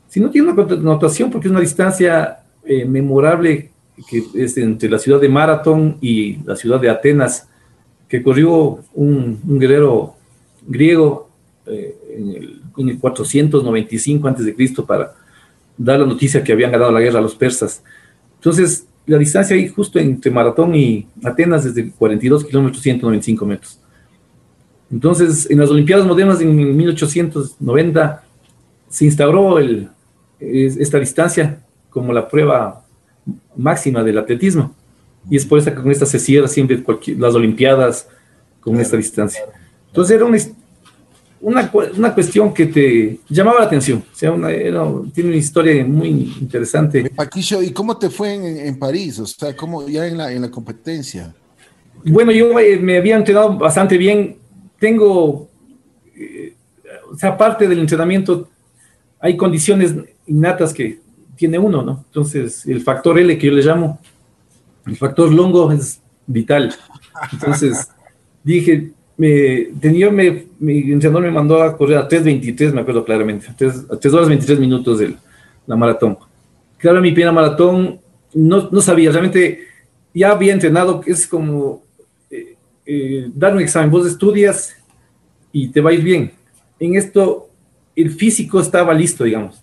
[0.09, 3.71] sino tiene una connotación porque es una distancia eh, memorable
[4.09, 7.49] que es entre la ciudad de Maratón y la ciudad de Atenas,
[8.09, 10.15] que corrió un, guerrero
[10.67, 11.29] griego
[11.67, 14.83] eh, en, el, en, el, 495 a.C.
[14.87, 15.15] para
[15.77, 17.83] dar la noticia que habían ganado la guerra a los persas.
[18.37, 23.79] Entonces, la distancia ahí justo entre Maratón y Atenas es de 42 kilómetros, 195 metros.
[24.91, 28.25] Entonces, en las Olimpiadas modernas en 1890
[28.89, 29.89] se instauró el,
[30.41, 32.85] esta distancia como la prueba
[33.57, 34.75] máxima del atletismo.
[35.29, 36.83] Y es por eso que con esta se cierra siempre
[37.19, 38.09] las Olimpiadas
[38.61, 39.43] con esta distancia.
[39.87, 40.39] Entonces era una,
[41.41, 43.99] una, una, cuestión que te llamaba la atención.
[44.13, 44.35] O sea,
[45.13, 47.11] tiene una historia muy interesante.
[47.11, 48.35] Paquillo, ¿y cómo te fue
[48.67, 49.19] en, París?
[49.19, 51.35] O sea, ¿cómo ya en la, en la competencia?
[52.05, 54.40] Bueno, yo eh, me había entrenado bastante bien.
[54.81, 55.49] Tengo,
[56.17, 56.55] eh,
[57.13, 58.49] o sea, aparte del entrenamiento,
[59.21, 59.95] hay condiciones
[60.27, 60.99] innatas que
[61.37, 62.05] tiene uno, ¿no?
[62.07, 64.01] Entonces, el factor L que yo le llamo,
[64.87, 66.75] el factor longo es vital.
[67.31, 67.89] Entonces,
[68.43, 73.49] dije, me, tenía, me, mi entrenador me mandó a correr a 3.23, me acuerdo claramente,
[73.49, 75.15] a 3, horas 23 minutos de
[75.67, 76.17] la maratón.
[76.79, 78.01] Claro, mi primera maratón
[78.33, 79.61] no, no sabía, realmente
[80.15, 81.83] ya había entrenado, es como
[82.91, 84.77] eh, dar un examen, vos estudias
[85.53, 86.33] y te va a ir bien.
[86.79, 87.49] En esto,
[87.95, 89.63] el físico estaba listo, digamos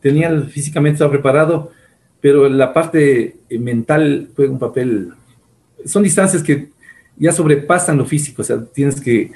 [0.00, 1.72] tenía físicamente estaba preparado,
[2.20, 5.12] pero la parte eh, mental juega un papel.
[5.84, 6.68] Son distancias que
[7.16, 9.30] ya sobrepasan lo físico, o sea, tienes que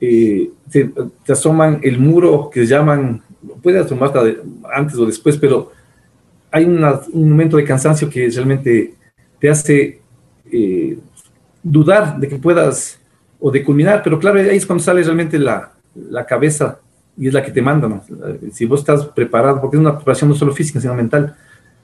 [0.00, 0.90] eh, te,
[1.28, 3.22] asoman el muro que llaman,
[3.62, 4.38] puede asomarte
[4.72, 5.72] antes o después, pero
[6.50, 8.94] hay un momento de cansancio que realmente
[9.38, 10.00] te hace
[10.50, 10.98] eh,
[11.62, 12.98] dudar de que puedas
[13.38, 16.80] o de culminar, pero claro, ahí es cuando sale realmente la, la cabeza
[17.16, 17.88] y es la que te manda.
[17.88, 18.02] ¿no?
[18.52, 21.36] Si vos estás preparado, porque es una preparación no solo física, sino mental,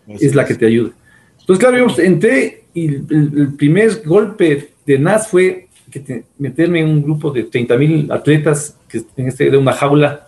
[0.07, 0.93] es la que te ayuda.
[1.41, 7.03] Entonces, claro, yo entré y el, primer golpe de NAS fue que meterme en un
[7.03, 10.27] grupo de 30 mil atletas, que en este de una jaula,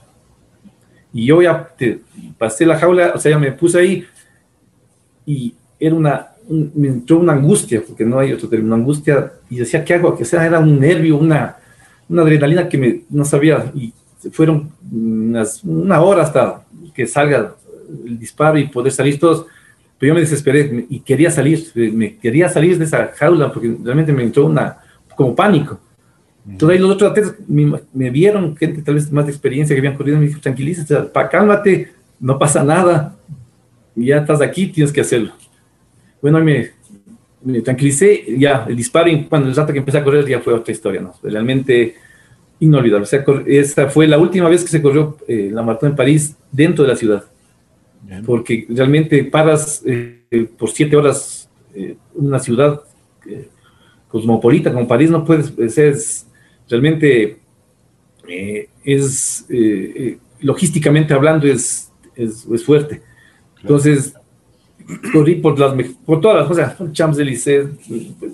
[1.13, 2.01] y yo ya te,
[2.39, 4.07] pasé la jaula, o sea, ya me puse ahí,
[5.27, 9.57] y era una, me entró una angustia, porque no hay otro término, una angustia, y
[9.57, 10.17] decía, ¿qué hago?
[10.17, 11.57] Que sea, era un nervio, una,
[12.09, 13.93] una adrenalina que me, no sabía, y
[14.33, 16.63] fueron unas, una hora hasta
[16.95, 17.55] que salga
[18.05, 19.47] el disparo y poder salir todos,
[19.99, 24.13] pero yo me desesperé y quería salir, me quería salir de esa jaula porque realmente
[24.13, 24.79] me entró una,
[25.17, 25.79] como pánico.
[26.49, 29.97] Entonces ahí los otros atletas me, vieron, gente tal vez más de experiencia que habían
[29.97, 30.95] corrido, me dijo, tranquilízate,
[31.31, 33.17] cálmate, no pasa nada,
[33.95, 35.33] ya estás aquí, tienes que hacerlo.
[36.21, 36.71] Bueno, me,
[37.43, 40.55] me tranquilicé, ya, el disparo, y cuando el rato que empecé a correr ya fue
[40.55, 41.15] otra historia, ¿no?
[41.23, 41.95] Realmente
[42.61, 43.05] inolvidable.
[43.05, 46.37] O sea, esa fue la última vez que se corrió eh, la maratón en París
[46.51, 47.25] dentro de la ciudad.
[48.25, 52.81] Porque realmente paras eh, por siete horas eh, una ciudad
[54.09, 55.95] cosmopolita como París, no puedes, ser
[56.71, 57.39] realmente
[58.85, 59.47] es,
[60.41, 63.03] logísticamente hablando, es, es, fuerte.
[63.61, 64.15] Entonces,
[65.13, 65.75] corrí por, las,
[66.05, 67.69] por todas las cosas, Champs-Élysées,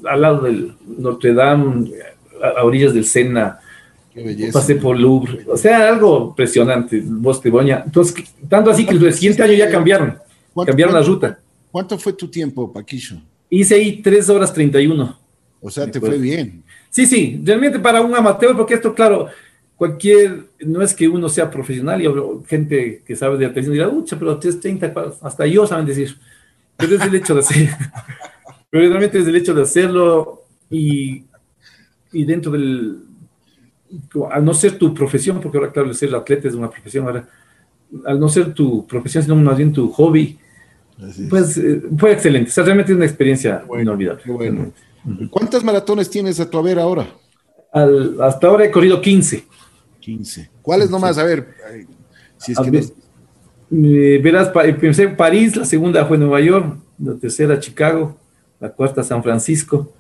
[0.05, 1.91] al lado del Notre Dame,
[2.43, 3.61] a, orillas del Sena,
[4.53, 5.45] Pasé por Louvre.
[5.49, 7.83] O sea, algo impresionante, Bosque Boña.
[7.85, 10.19] Entonces, tanto así que el siguiente año ya cambiaron.
[10.65, 11.41] Cambiaron la ruta.
[11.73, 13.17] ¿Cuánto fue tu tiempo, Paquillo?
[13.51, 15.19] Hice ahí 3 horas 31.
[15.61, 16.63] O sea, te fue bien.
[16.91, 19.27] Sí, sí, realmente para un amateur, porque esto, claro,
[19.75, 22.09] cualquier, no es que uno sea profesional y
[22.47, 26.17] gente que sabe de atención dirá, ucha, pero 30, hasta yo saben decir.
[26.77, 27.69] Pero es el hecho de hacer,
[28.71, 31.25] pero realmente es el hecho de hacerlo y,
[32.13, 33.03] y dentro del,
[34.31, 37.29] al no ser tu profesión, porque ahora, claro, ser atleta es una profesión, ahora,
[38.05, 40.39] al no ser tu profesión, sino más bien tu hobby,
[41.29, 42.51] pues eh, fue excelente.
[42.51, 44.23] O sea, realmente es una experiencia inolvidable.
[45.31, 47.07] ¿Cuántas maratones tienes a tu haber ahora?
[48.21, 49.45] hasta ahora he corrido 15.
[49.99, 50.51] 15.
[50.63, 51.19] ¿Cuáles nomás?
[51.19, 51.49] A ver,
[52.39, 52.85] si es que
[53.81, 58.17] verás, empecé en París, la segunda fue Nueva York, la tercera Chicago,
[58.61, 59.93] la cuarta San Francisco,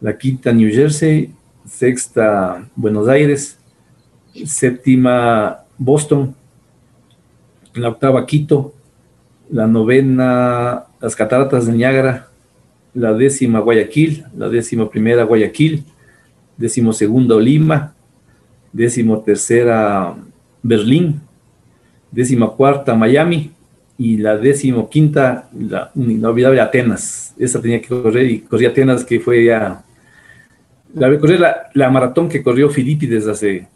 [0.00, 1.32] la quinta New Jersey,
[1.66, 3.58] sexta Buenos Aires,
[4.44, 6.34] séptima Boston,
[7.74, 8.74] la octava Quito,
[9.50, 12.28] la novena las Cataratas de Niágara,
[12.94, 15.84] la décima Guayaquil, la décima primera Guayaquil,
[16.56, 17.94] décimo segunda Lima,
[18.72, 20.16] décimo tercera
[20.62, 21.20] Berlín,
[22.10, 23.50] décima cuarta Miami
[23.98, 27.34] y la décimo quinta, la inolvidable Atenas.
[27.38, 29.82] Esa tenía que correr y corrí Atenas que fue ya
[30.96, 33.66] la, la, maratón que corrió Filipides hace,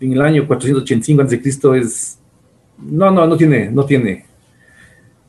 [0.00, 1.78] en el año 485 a.C.
[1.78, 2.18] es,
[2.78, 4.26] no, no, no tiene, no tiene,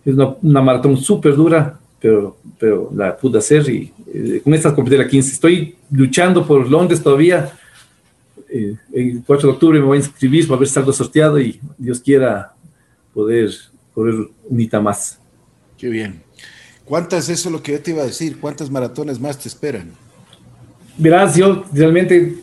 [0.04, 5.02] es una, maratón súper dura, pero, pero la pude hacer y eh, con esta completé
[5.02, 5.32] la 15.
[5.32, 7.52] Estoy luchando por Londres todavía.
[8.56, 11.60] Eh, el 4 de octubre me voy a inscribir para ver si salgo sorteado y
[11.78, 12.54] Dios quiera
[13.14, 13.52] poder
[13.94, 15.20] correr un hita más.
[15.78, 16.24] Qué bien.
[16.86, 19.92] ¿Cuántas, eso es lo que yo te iba a decir, cuántas maratones más te esperan?
[20.98, 22.38] Verás, yo realmente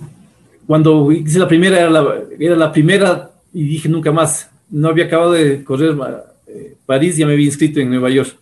[0.67, 4.51] cuando hice la primera era la, era la primera y dije nunca más.
[4.69, 5.97] No había acabado de correr
[6.47, 8.37] eh, París, ya me había inscrito en Nueva York.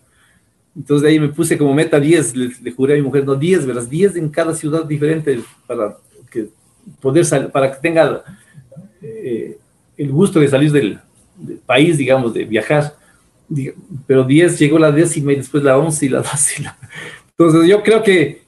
[0.74, 3.64] Entonces de ahí me puse como meta 10, le, juré a mi mujer, no 10,
[3.64, 5.96] verás, 10 en cada ciudad diferente para
[7.01, 8.23] poder para que tenga
[9.03, 9.59] eh,
[9.97, 10.99] el gusto de salir del,
[11.64, 12.95] país, digamos, de viajar.
[14.07, 16.64] Pero 10 llegó la décima y después la 11 y la 12.
[17.31, 18.43] Entonces yo creo que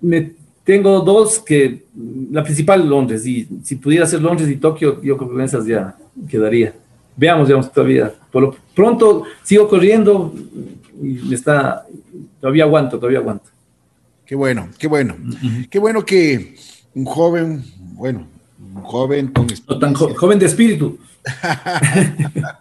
[0.00, 0.32] me
[0.64, 1.84] tengo dos que,
[2.30, 5.66] la principal Londres, y si pudiera ser Londres y Tokio, yo creo que con esas
[5.66, 5.96] ya
[6.28, 6.74] quedaría.
[7.16, 8.14] Veamos, veamos todavía.
[8.30, 10.32] Por lo pronto sigo corriendo
[11.02, 11.84] y está,
[12.40, 13.46] todavía aguanto, todavía aguanto.
[14.24, 15.16] Qué bueno, qué bueno.
[15.68, 16.54] Qué bueno que
[16.94, 18.26] un joven, bueno,
[18.58, 20.98] un joven con no tan joven de espíritu.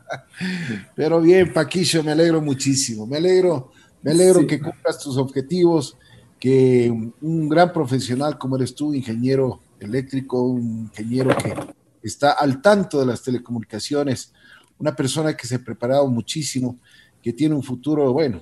[0.95, 3.05] Pero bien, Paquillo, me alegro muchísimo.
[3.05, 5.97] Me alegro, me alegro que cumplas tus objetivos
[6.39, 6.89] que
[7.21, 11.53] un gran profesional como eres tú, ingeniero eléctrico, un ingeniero que
[12.01, 14.32] está al tanto de las telecomunicaciones,
[14.77, 16.77] una persona que se ha preparado muchísimo,
[17.21, 18.41] que tiene un futuro, bueno,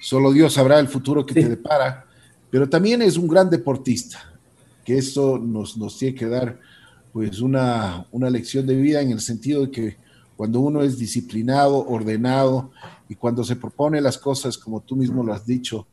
[0.00, 2.06] solo Dios sabrá el futuro que te depara,
[2.50, 4.33] pero también es un gran deportista,
[4.84, 6.58] que eso nos, nos tiene que dar
[7.12, 9.96] pues una, una lección de vida en el sentido de que
[10.36, 12.72] cuando uno es disciplinado, ordenado
[13.08, 15.86] y cuando se propone las cosas como tú mismo lo has dicho,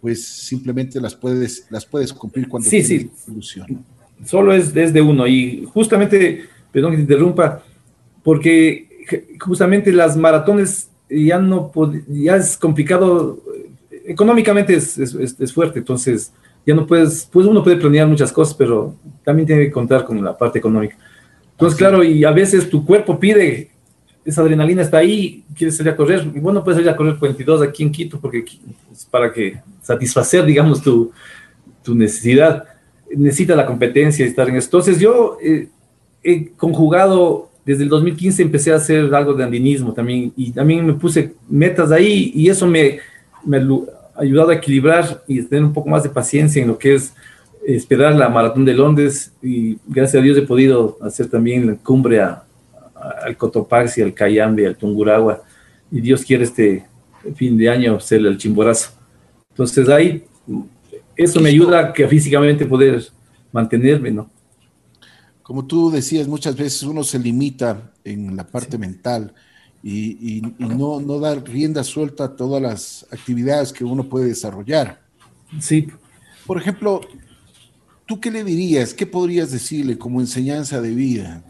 [0.00, 3.30] pues simplemente las puedes, las puedes cumplir cuando sí, tienes sí.
[3.30, 3.84] ilusión.
[4.24, 7.62] Solo es desde uno y justamente perdón que te interrumpa,
[8.22, 8.88] porque
[9.38, 11.70] justamente las maratones ya no
[12.08, 13.42] ya es complicado,
[14.06, 16.32] económicamente es, es, fuerte, entonces
[16.66, 18.94] ya no puedes, pues uno puede planear muchas cosas, pero
[19.24, 20.96] también tiene que contar con la parte económica.
[21.52, 23.70] Entonces, claro, y a veces tu cuerpo pide,
[24.24, 27.62] esa adrenalina está ahí, quieres salir a correr, y bueno, puedes salir a correr 42
[27.62, 28.44] aquí en Quito, porque
[28.92, 31.12] es para que satisfacer, digamos, tu,
[31.82, 32.64] tu necesidad,
[33.14, 34.66] necesita la competencia y estar en eso.
[34.66, 35.68] Entonces, yo eh,
[36.22, 40.94] he conjugado desde el 2015 empecé a hacer algo de andinismo también y también me
[40.94, 42.98] puse metas ahí y eso me,
[43.44, 43.60] me
[44.14, 47.14] ayudado a equilibrar y tener un poco más de paciencia en lo que es
[47.66, 52.20] esperar la maratón de Londres y gracias a Dios he podido hacer también la cumbre
[52.20, 55.42] al Cotopaxi, al Cayambe, al Tunguragua
[55.90, 56.84] y Dios quiere este
[57.36, 58.90] fin de año ser el chimborazo.
[59.50, 60.24] Entonces ahí
[61.16, 63.02] eso me ayuda a que físicamente poder
[63.52, 64.28] mantenerme, ¿no?
[65.42, 69.34] como tú decías, muchas veces uno se limita en la parte mental
[69.82, 75.00] y, no, no dar rienda suelta a todas las actividades que uno puede desarrollar.
[75.60, 75.88] Sí.
[76.46, 77.00] Por ejemplo,
[78.06, 78.94] ¿tú qué le dirías?
[78.94, 81.44] ¿Qué podrías decirle como enseñanza de vida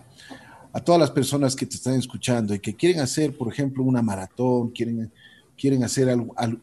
[0.72, 4.00] a todas las personas que te están escuchando y que quieren hacer, por ejemplo, una
[4.00, 5.12] maratón, quieren,
[5.58, 6.08] quieren hacer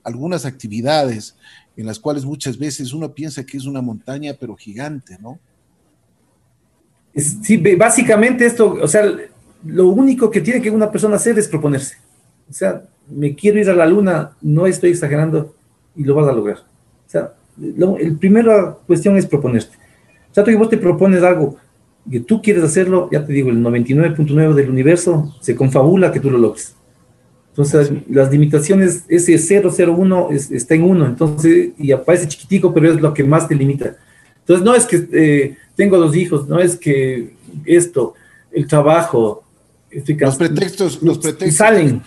[0.04, 1.36] algunas actividades
[1.78, 5.40] en las cuales muchas veces uno piensa que es una montaña, pero gigante, ¿no?
[7.16, 9.04] Sí, básicamente esto, o sea,
[9.66, 11.95] lo único que tiene que una persona hacer es proponerse.
[12.49, 15.55] O sea, me quiero ir a la luna, no estoy exagerando
[15.95, 16.57] y lo vas a lograr.
[16.57, 17.88] O sea, la
[18.20, 19.76] primera cuestión es proponerte.
[20.32, 21.57] O sea, tú que vos te propones algo
[22.10, 26.32] que tú quieres hacerlo, ya te digo, el 99.9 del universo se confabula que tú
[26.32, 26.76] lo logres.
[27.49, 33.14] Entonces, las limitaciones, ese 001 está en uno, entonces, y aparece chiquitico, pero es lo
[33.14, 33.97] que más te limita.
[34.39, 37.34] Entonces, no es que eh, tengo dos hijos, no es que
[37.66, 38.14] esto,
[38.51, 39.43] el trabajo,
[39.92, 42.02] los pretextos, los pretextos salen.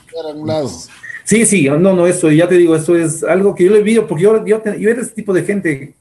[1.25, 4.07] Sí, sí, no, no, eso, ya te digo, eso es algo que yo le visto,
[4.07, 5.95] porque yo, yo, yo era ese tipo de gente,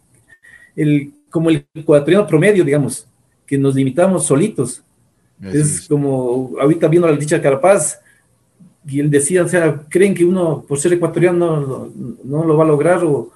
[0.75, 3.07] el, como el ecuatoriano promedio, digamos,
[3.45, 4.83] que nos limitamos solitos.
[5.41, 7.99] es, como ahorita viendo la dicha Carapaz,
[8.85, 11.91] y él decía, o sea, creen que uno por ser ecuatoriano
[12.23, 13.31] no, lo va a lograr o,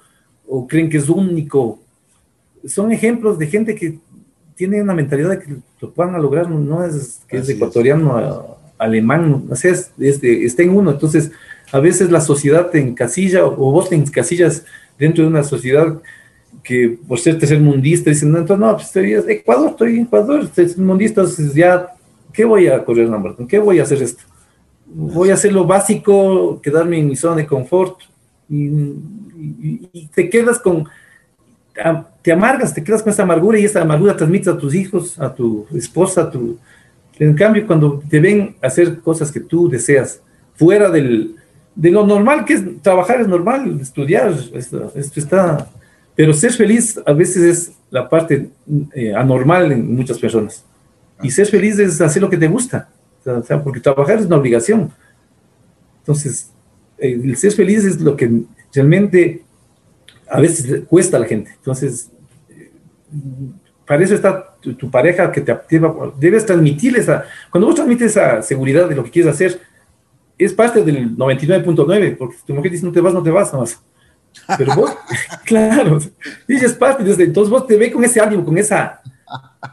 [0.46, 1.80] o creen que es único.
[2.64, 3.98] Son ejemplos de gente que
[4.56, 9.56] tiene una mentalidad de que lo puedan lograr, no es que es ecuatoriano, alemán, o
[9.56, 10.90] sea, es, está en uno.
[10.90, 11.30] Entonces,
[11.72, 14.64] a veces la sociedad te encasilla o vos te encasillas
[14.98, 16.00] dentro de una sociedad
[16.62, 21.20] que por ser tercermundista dicen, no, entonces, no, pues estoy Ecuador, estoy en Ecuador, tercermundista,
[21.20, 21.94] entonces ya,
[22.32, 23.46] ¿qué voy a correr una maratón?
[23.46, 24.24] ¿Qué voy a hacer esto?
[24.86, 28.00] Voy a hacer lo básico, quedarme en mi zona de confort
[28.48, 30.86] y te quedas con
[32.22, 35.34] te amargas, te quedas con esa amargura y esa amargura transmites a tus hijos, a
[35.34, 36.58] tu esposa, a tu...
[37.18, 40.20] En cambio, cuando te ven hacer cosas que tú deseas,
[40.54, 41.36] fuera del,
[41.74, 45.70] de lo normal que es trabajar, es normal, estudiar, esto, está...
[46.14, 48.48] Pero ser feliz a veces es la parte
[48.94, 50.64] eh, anormal en muchas personas.
[51.22, 52.88] Y ser feliz es hacer lo que te gusta,
[53.24, 54.90] o sea, porque trabajar es una obligación.
[55.98, 56.50] Entonces,
[56.98, 58.30] el ser feliz es lo que
[58.72, 59.45] realmente
[60.28, 61.50] a veces cuesta a la gente.
[61.56, 62.10] Entonces,
[63.86, 68.42] para eso está tu, pareja que te activa, debes transmitirle esa, cuando vos transmites esa
[68.42, 69.60] seguridad de lo que quieres hacer,
[70.36, 73.60] es parte del 99.9, porque tu mujer dice no te vas, no te vas, no
[73.60, 73.80] vas.
[74.58, 74.90] Pero vos,
[75.44, 75.98] claro,
[76.46, 79.00] dices parte, desde, entonces vos te ve con ese ánimo, con esa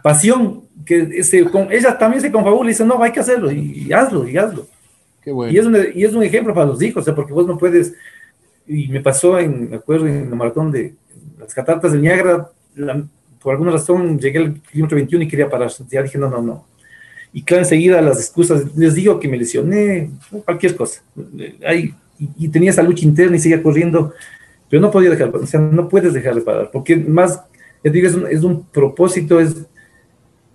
[0.02, 3.92] pasión, que ese, con, ella también se confabula y dice, no, hay que hacerlo, y,
[3.92, 4.68] hazlo, y hazlo.
[5.22, 5.52] Qué bueno.
[5.54, 7.58] y, es un, y es un ejemplo para los hijos, o sea, porque vos no
[7.58, 7.94] puedes
[8.68, 10.96] y me pasó en, me acuerdo, en la maratón de
[11.40, 12.50] las cataratas del Niágara,
[13.42, 16.66] por alguna razón llegué al kilómetro 21 y quería parar, ya dije, no, no, no.
[17.34, 20.12] Y claro, enseguida las excusas, les digo que me lesioné,
[20.46, 21.02] cualquier cosa.
[21.66, 21.94] Hay,
[22.38, 24.14] y, tenía esa lucha interna y seguía corriendo,
[24.70, 27.42] pero no podía dejar, o sea, no puedes dejar de parar, porque más,
[27.84, 29.56] les digo, es un, es un propósito, es,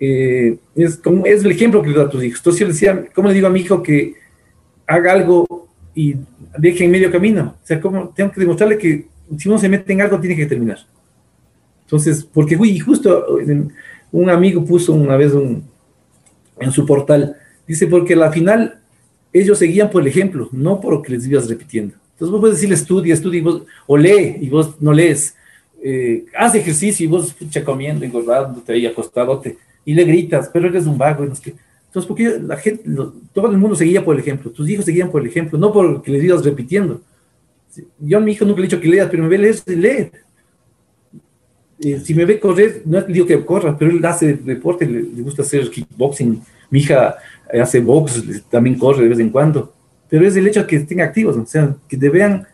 [0.01, 2.39] eh, es, como, es el ejemplo que le da a tus hijos.
[2.39, 4.15] Entonces yo le decía, ¿cómo le digo a mi hijo que
[4.87, 5.68] haga algo
[5.99, 6.15] y
[6.57, 7.57] deje en medio camino.
[7.61, 10.47] O sea, como tengo que demostrarle que si uno se mete en algo, tiene que
[10.47, 10.79] terminar.
[11.83, 13.27] Entonces, porque, uy, justo
[14.13, 15.33] un amigo puso una vez
[16.61, 17.37] en su portal,
[17.67, 18.79] dice, porque al final
[19.33, 21.97] ellos seguían por el ejemplo, no por lo que les ibas repitiendo.
[22.13, 25.35] Entonces vos puedes decirle estudia, estudia, vos, o lee, y vos no lees.
[25.83, 30.87] Eh, haz ejercicio y vos pucha, comiendo, engordándote ahí acostadote, y le gritas, pero eres
[30.87, 31.25] un vago.
[31.25, 31.55] No sé qué.
[31.99, 32.85] Entonces, porque la gente,
[33.33, 36.01] todo el mundo seguía por el ejemplo, tus hijos seguían por el ejemplo, no por
[36.01, 37.01] que les ibas repitiendo.
[37.99, 40.11] Yo a mi hijo nunca le he dicho que lea, pero me ve leer, lee.
[41.81, 45.23] Eh, si me ve correr, no le digo que corra, pero él hace deporte, le,
[45.23, 46.41] gusta hacer kickboxing
[46.71, 47.17] Mi hija
[47.53, 49.73] hace box, también corre de vez en cuando,
[50.09, 52.47] pero es el hecho de que estén activos, o sea, que te vean.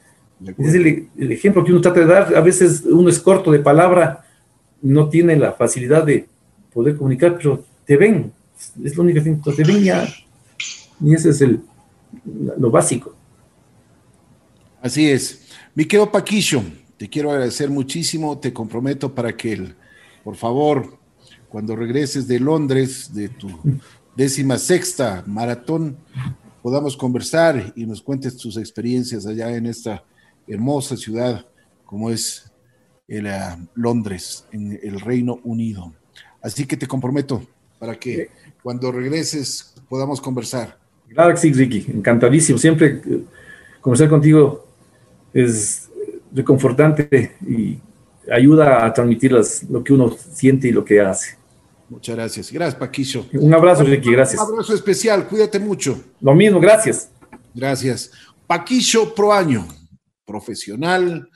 [0.59, 2.35] Es el, el, ejemplo que uno trata de dar.
[2.35, 4.25] A veces uno es corto de palabra,
[4.81, 6.27] no tiene la facilidad de
[6.73, 8.33] poder comunicar, pero te ven.
[8.83, 10.09] Es lo único que te ven ya.
[11.01, 11.61] Y ese es el,
[12.59, 13.15] lo básico.
[14.81, 15.49] Así es.
[15.75, 16.63] Mi querido Paquillo,
[16.97, 18.39] te quiero agradecer muchísimo.
[18.39, 19.75] Te comprometo para que, el,
[20.23, 20.99] por favor,
[21.49, 23.49] cuando regreses de Londres, de tu
[24.17, 25.97] décima sexta maratón,
[26.63, 30.05] podamos conversar y nos cuentes tus experiencias allá en esta
[30.47, 31.47] hermosa ciudad
[31.85, 32.51] como es
[33.07, 35.95] el, uh, Londres, en el Reino Unido.
[36.43, 37.47] Así que te comprometo
[37.79, 38.31] para que
[38.65, 40.79] cuando regreses podamos conversar.
[41.11, 42.59] Claro que sí, Ricky, encantadísimo.
[42.59, 43.03] Siempre
[43.83, 44.67] conversar contigo
[45.35, 45.91] es
[46.33, 47.79] reconfortante y
[48.33, 51.37] ayuda a transmitir las, lo que uno siente y lo que hace.
[51.91, 52.51] Muchas gracias.
[52.51, 53.27] Gracias, Paquillo.
[53.35, 54.41] Un abrazo, Ricky, gracias.
[54.41, 56.03] Un abrazo especial, cuídate mucho.
[56.23, 57.11] Lo mismo, gracias.
[57.55, 58.12] Gracias.
[58.47, 59.69] Paquillo Proaño,
[60.25, 61.29] profesional,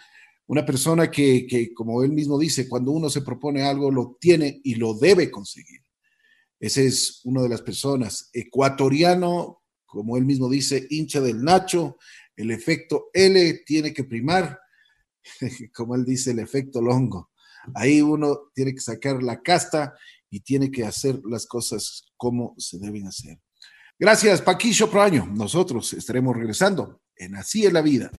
[0.46, 4.62] una persona que, que, como él mismo dice, cuando uno se propone algo, lo tiene
[4.64, 5.82] y lo debe conseguir.
[6.60, 8.30] Ese es una de las personas.
[8.32, 11.98] Ecuatoriano, como él mismo dice, hincha del Nacho,
[12.36, 14.58] el efecto L tiene que primar,
[15.74, 17.30] como él dice, el efecto Longo.
[17.74, 19.94] Ahí uno tiene que sacar la casta
[20.30, 23.38] y tiene que hacer las cosas como se deben hacer.
[23.98, 25.26] Gracias, Paquillo Proaño.
[25.26, 28.10] Nosotros estaremos regresando en Así es la vida.